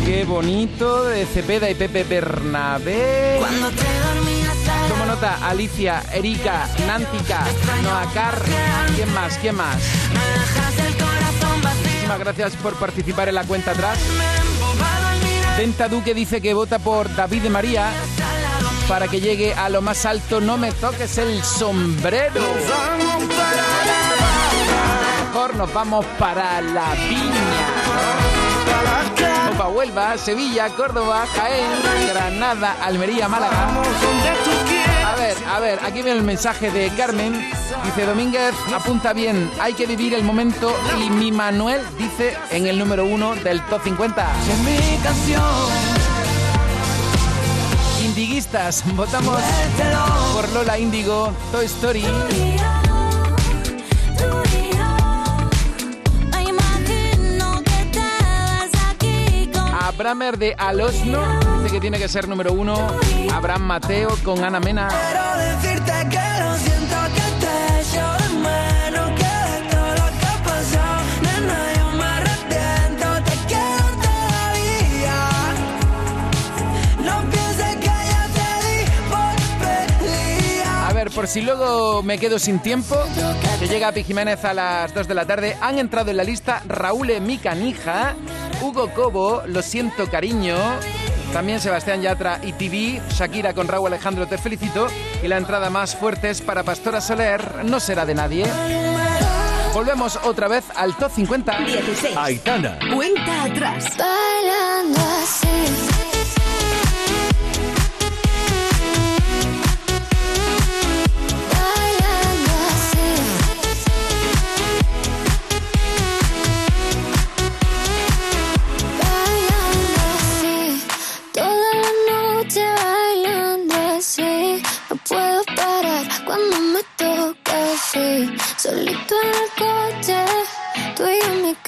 Qué 0.04 0.24
bonito 0.26 1.04
de 1.04 1.24
Cepeda 1.24 1.70
y 1.70 1.74
Pepe 1.74 2.04
Bernabé. 2.04 3.36
Cuando 3.38 3.70
te 3.70 3.84
dormí 4.14 4.33
Alicia, 5.22 6.02
Erika, 6.12 6.68
Nántica, 6.88 7.44
Noacar. 7.84 8.34
¿Quién 8.96 9.12
más? 9.14 9.38
¿Quién 9.38 9.54
más? 9.54 9.76
Muchísimas 11.84 12.18
gracias 12.18 12.56
por 12.56 12.74
participar 12.74 13.28
en 13.28 13.36
la 13.36 13.44
cuenta 13.44 13.70
atrás. 13.70 13.98
Venta 15.56 15.88
Duque 15.88 16.14
dice 16.14 16.40
que 16.40 16.52
vota 16.52 16.80
por 16.80 17.14
David 17.14 17.42
de 17.42 17.50
María 17.50 17.90
para 18.88 19.06
que 19.06 19.20
llegue 19.20 19.54
a 19.54 19.68
lo 19.68 19.82
más 19.82 20.04
alto. 20.04 20.40
No 20.40 20.56
me 20.56 20.72
toques 20.72 21.16
el 21.18 21.44
sombrero. 21.44 22.42
Mejor 25.28 25.54
nos 25.54 25.72
vamos 25.72 26.04
para 26.18 26.60
la 26.60 26.92
viña. 27.08 27.68
O 29.52 29.56
para 29.56 29.68
Huelva, 29.68 30.18
Sevilla, 30.18 30.70
Córdoba, 30.70 31.24
Jaén, 31.36 31.70
Granada, 32.12 32.76
Almería, 32.82 33.28
Málaga 33.28 33.68
a 35.46 35.60
ver, 35.60 35.78
aquí 35.82 36.02
viene 36.02 36.12
el 36.12 36.22
mensaje 36.22 36.70
de 36.70 36.88
Carmen. 36.96 37.32
Dice 37.84 38.06
Domínguez, 38.06 38.54
apunta 38.74 39.12
bien, 39.12 39.50
hay 39.60 39.74
que 39.74 39.86
vivir 39.86 40.14
el 40.14 40.22
momento. 40.22 40.74
Y 40.98 41.10
mi 41.10 41.32
Manuel 41.32 41.82
dice 41.98 42.36
en 42.50 42.66
el 42.66 42.78
número 42.78 43.04
uno 43.04 43.34
del 43.34 43.64
top 43.66 43.82
50. 43.84 44.26
Indiguistas, 48.04 48.84
votamos 48.94 49.40
por 50.32 50.48
Lola 50.52 50.78
Índigo, 50.78 51.32
Toy 51.52 51.66
Story. 51.66 52.04
A 59.80 59.90
Bramer 59.92 60.38
de 60.38 60.54
Alosno 60.56 61.43
que 61.70 61.80
tiene 61.80 61.98
que 61.98 62.08
ser 62.08 62.28
número 62.28 62.52
uno 62.52 62.74
Abraham 63.32 63.62
Mateo 63.62 64.10
con 64.22 64.44
Ana 64.44 64.60
Mena. 64.60 64.88
a 80.86 80.92
ver 80.92 81.10
por 81.10 81.26
si 81.26 81.40
luego 81.40 82.02
me 82.02 82.18
quedo 82.18 82.38
sin 82.38 82.60
tiempo, 82.60 82.96
que 83.58 83.66
llega 83.66 83.90
Pi 83.92 84.04
Jiménez 84.04 84.44
a 84.44 84.54
las 84.54 84.94
2 84.94 85.08
de 85.08 85.14
la 85.14 85.26
tarde, 85.26 85.56
han 85.60 85.78
entrado 85.78 86.10
en 86.10 86.18
la 86.18 86.24
lista 86.24 86.62
Raúl 86.68 87.10
Micanija, 87.20 88.14
Hugo 88.62 88.92
Cobo, 88.94 89.42
Lo 89.46 89.62
siento 89.62 90.08
cariño, 90.10 90.56
también 91.34 91.60
Sebastián 91.60 92.00
Yatra 92.00 92.38
y 92.44 92.52
TV, 92.52 93.02
Shakira 93.10 93.54
con 93.54 93.66
Raúl 93.66 93.88
Alejandro 93.88 94.28
Te 94.28 94.38
Felicito 94.38 94.86
y 95.20 95.26
la 95.26 95.36
entrada 95.36 95.68
más 95.68 95.96
fuerte 95.96 96.30
es 96.30 96.40
para 96.40 96.62
Pastora 96.62 97.00
Soler, 97.00 97.64
No 97.64 97.80
será 97.80 98.06
de 98.06 98.14
nadie. 98.14 98.46
Volvemos 99.72 100.16
otra 100.22 100.46
vez 100.46 100.62
al 100.76 100.96
top 100.96 101.10
50. 101.10 101.58
16. 101.58 102.16
Aitana. 102.16 102.78
Cuenta 102.94 103.42
atrás. 103.42 103.96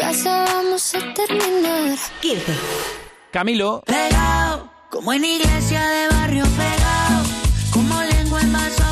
casa 0.07 0.45
vamos 0.45 0.95
a 0.95 1.15
terminar. 1.15 1.99
15. 2.21 2.53
Camilo. 3.33 3.83
Pegado, 3.87 4.71
como 4.89 5.13
en 5.13 5.25
iglesia 5.25 5.83
de 5.89 6.09
barrio 6.15 6.45
pegado, 6.45 7.25
como 7.73 8.01
lengua 8.03 8.41
en 8.41 8.53
vaso 8.53 8.86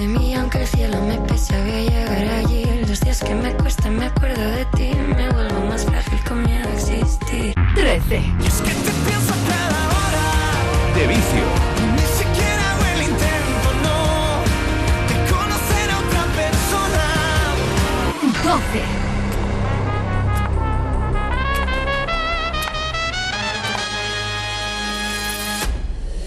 de 0.00 0.06
mí, 0.06 0.34
aunque 0.34 0.60
el 0.60 0.66
cielo 0.66 1.00
me 1.02 1.18
pese, 1.20 1.58
voy 1.62 1.70
a 1.70 1.80
llegar 1.80 2.28
allí. 2.44 2.64
Los 2.86 3.00
días 3.00 3.22
que 3.22 3.34
me 3.34 3.54
cuesta 3.54 3.90
me 3.90 4.06
acuerdo 4.06 4.42
de 4.50 4.64
ti, 4.76 4.90
me 4.94 5.30
vuelvo 5.30 5.60
más 5.66 5.84
frágil 5.84 6.18
con 6.28 6.42
miedo 6.42 6.68
a 6.68 6.72
existir. 6.72 7.54
13. 7.74 8.16
Y 8.16 8.46
es 8.46 8.60
que 8.60 8.70
te 8.70 8.92
pienso 9.06 9.34
cada 9.48 9.88
hora. 9.94 10.24
De 10.94 11.06
vicio. 11.06 11.44
Ni 11.94 12.06
siquiera 12.20 12.72
hago 12.72 12.84
el 12.94 13.02
intento, 13.02 13.68
no, 13.86 13.98
de 15.08 15.16
conocer 15.32 15.90
a 15.90 15.98
otra 16.04 16.22
persona. 16.40 17.04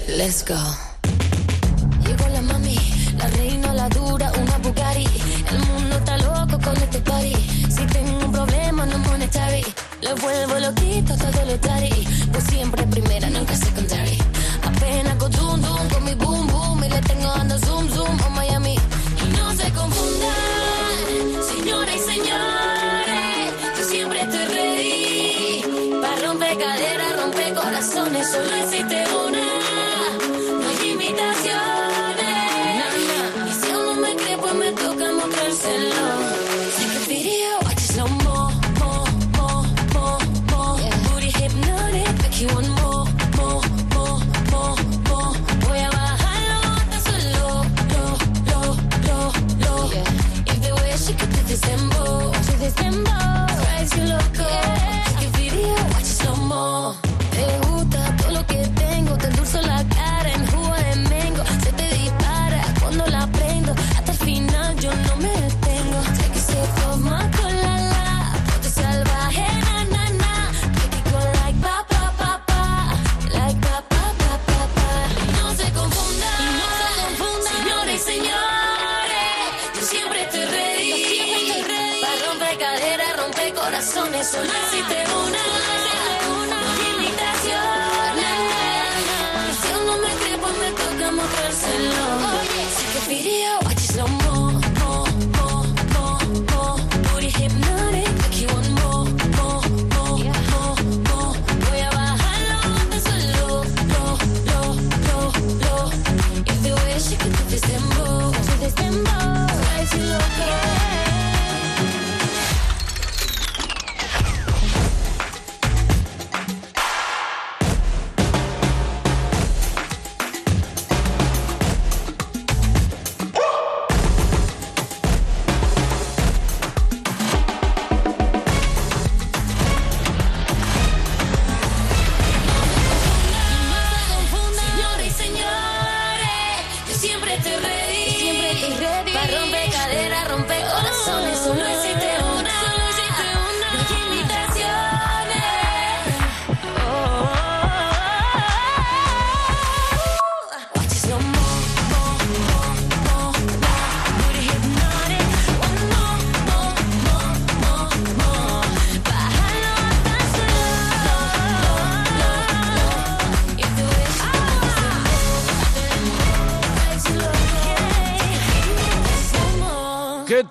12. 0.08 0.18
Let's 0.18 0.44
go. 0.44 0.89
Me 10.10 10.16
vuelvo 10.16 10.58
loquito 10.58 11.16
todo 11.18 11.46
lo 11.46 11.60
tarde. 11.60 11.92
Pues 12.32 12.44
siempre 12.46 12.84
primera, 12.88 13.30
nunca 13.30 13.56
secondary. 13.56 14.18
Apenas 14.64 15.16
con 15.18 15.32
dum 15.32 15.62
dum 15.62 15.99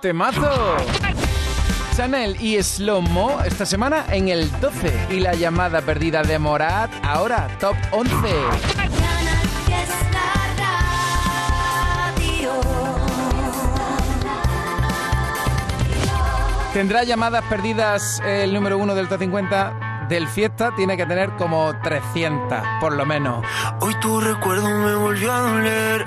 temazo! 0.08 0.76
Chanel 1.94 2.34
y 2.40 2.62
Slow 2.62 3.02
Mo 3.02 3.42
esta 3.44 3.66
semana 3.66 4.06
en 4.10 4.28
el 4.28 4.50
12 4.58 5.08
y 5.10 5.20
la 5.20 5.34
llamada 5.34 5.82
perdida 5.82 6.22
de 6.22 6.38
Morat 6.38 6.90
ahora 7.02 7.46
top 7.60 7.76
11. 7.90 8.14
Fiesta 9.66 10.22
Radio. 12.16 12.52
Tendrá 16.72 17.04
llamadas 17.04 17.44
perdidas 17.50 18.22
el 18.24 18.54
número 18.54 18.78
uno 18.78 18.94
del 18.94 19.08
top 19.08 19.18
50 19.18 20.06
del 20.08 20.26
fiesta, 20.26 20.74
tiene 20.74 20.96
que 20.96 21.04
tener 21.04 21.36
como 21.36 21.78
300 21.82 22.62
por 22.80 22.94
lo 22.94 23.04
menos. 23.04 23.44
Hoy 23.80 23.94
tu 24.00 24.22
recuerdo 24.22 24.70
me 24.70 24.94
volvió 24.94 25.30
a 25.30 25.40
doler. 25.40 26.06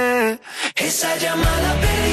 esa 1.01 1.15
llamada 1.17 1.73
perdida 1.81 2.10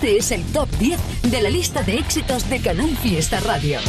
Este 0.00 0.16
es 0.16 0.30
el 0.32 0.42
top 0.44 0.66
10 0.78 0.98
de 1.30 1.42
la 1.42 1.50
lista 1.50 1.82
de 1.82 1.98
éxitos 1.98 2.48
de 2.48 2.58
Canal 2.58 2.88
Fiesta 3.02 3.38
Radio. 3.40 3.80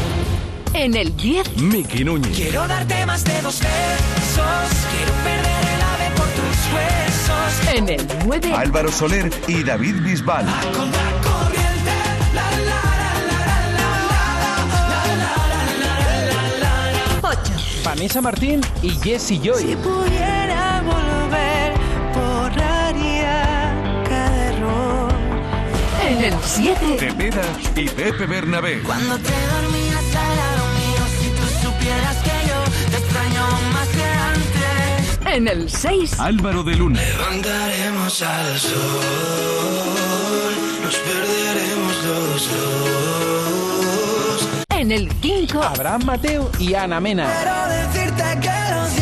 En 0.74 0.94
el 0.94 1.16
10, 1.16 1.56
Miki 1.62 2.04
Núñez. 2.04 2.36
Quiero 2.36 2.68
darte 2.68 3.06
más 3.06 3.24
de 3.24 3.42
dos 3.42 3.62
besos. 3.62 4.70
Quiero 4.92 5.14
perder 5.24 5.74
el 5.74 5.82
ave 5.82 6.12
por 6.18 6.28
tus 6.28 6.68
huesos. 6.74 7.78
en 7.78 7.88
el 7.88 8.08
9, 8.26 8.54
Álvaro 8.54 8.92
Soler 8.92 9.32
y 9.48 9.64
David 9.64 10.02
Bisbal. 10.02 10.46
Vanessa 17.86 18.20
Martín 18.20 18.60
y 18.82 18.90
Jesse 18.90 19.40
Joy. 19.42 19.78
pudiera 19.78 20.31
en 26.24 26.34
el 26.34 26.40
7, 26.44 26.98
Cepeda 27.00 27.42
y 27.76 27.90
Pepe 27.90 28.26
Bernabé. 28.28 28.82
Cuando 28.84 29.18
te 29.18 29.32
dormías 29.32 30.16
al 30.16 30.36
lado 30.38 30.68
mío, 30.78 31.04
si 31.20 31.30
tú 31.30 31.42
supieras 31.68 32.18
que 32.18 32.30
yo 32.48 32.64
te 32.92 32.98
extraño 32.98 33.44
más 33.74 33.88
que 33.88 34.04
antes. 34.04 35.36
en 35.36 35.48
el 35.48 35.70
6, 35.70 36.20
Álvaro 36.20 36.64
de 36.64 36.76
Luna. 36.76 37.02
Andaremos 37.32 38.22
al 38.22 38.60
sol, 38.60 38.72
nos 40.84 40.96
perderemos 40.96 42.04
los 42.06 42.50
dos. 42.52 44.48
en 44.70 44.92
el 44.92 45.12
5, 45.22 45.64
Abraham 45.64 46.04
Mateo 46.06 46.52
y 46.60 46.76
Ana 46.76 47.00
Mena. 47.00 47.28
Quiero 47.34 47.68
decirte 47.68 48.40
que 48.42 48.52
lo 48.74 49.01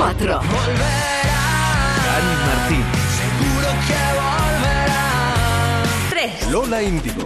4, 0.00 0.16
Volverá, 0.16 0.40
Dani 2.06 2.34
Martín. 2.46 2.84
seguro 3.20 3.68
que 3.86 4.00
volverá. 4.16 5.04
3. 6.08 6.50
Lola 6.50 6.82
Índigo. 6.82 7.22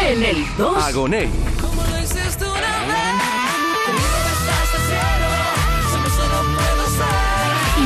en 0.00 0.22
el 0.24 0.56
2, 0.58 0.84
Agoné. 0.84 1.30
Como 1.60 1.84
lo 1.84 1.98
hiciste 2.00 2.44
una 2.44 2.84
vez. 2.88 3.14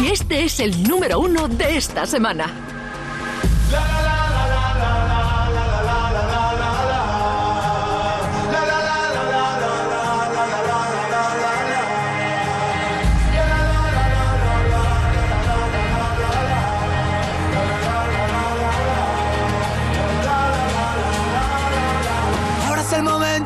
Y 0.00 0.06
este 0.10 0.44
es 0.44 0.58
el 0.60 0.82
número 0.84 1.20
uno 1.20 1.48
de 1.48 1.76
esta 1.76 2.06
semana. 2.06 2.67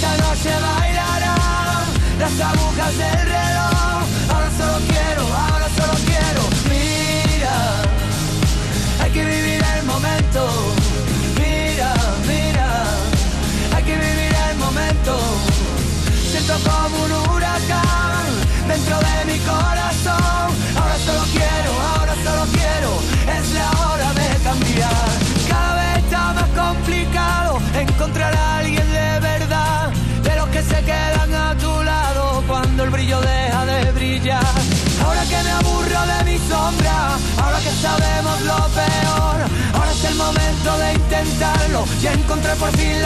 Esta 0.00 0.16
noche 0.18 0.50
bailarán 0.50 1.88
las 2.20 2.40
agujas 2.40 2.96
del 2.98 3.26
reloj. 3.26 3.77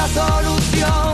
Solución. 0.09 1.12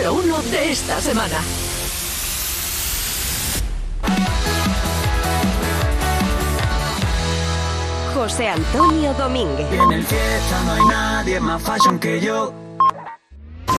Número 0.00 0.14
uno 0.14 0.42
de 0.50 0.70
esta 0.70 1.00
semana. 1.00 1.40
José 8.14 8.48
Antonio 8.48 9.12
Domínguez. 9.14 9.66
En 9.72 9.92
el 9.92 10.04
fiesta 10.04 10.62
no 10.64 10.72
hay 10.72 10.84
nadie 10.86 11.40
más 11.40 11.62
fashion 11.62 11.98
que 11.98 12.20
yo. 12.20 12.59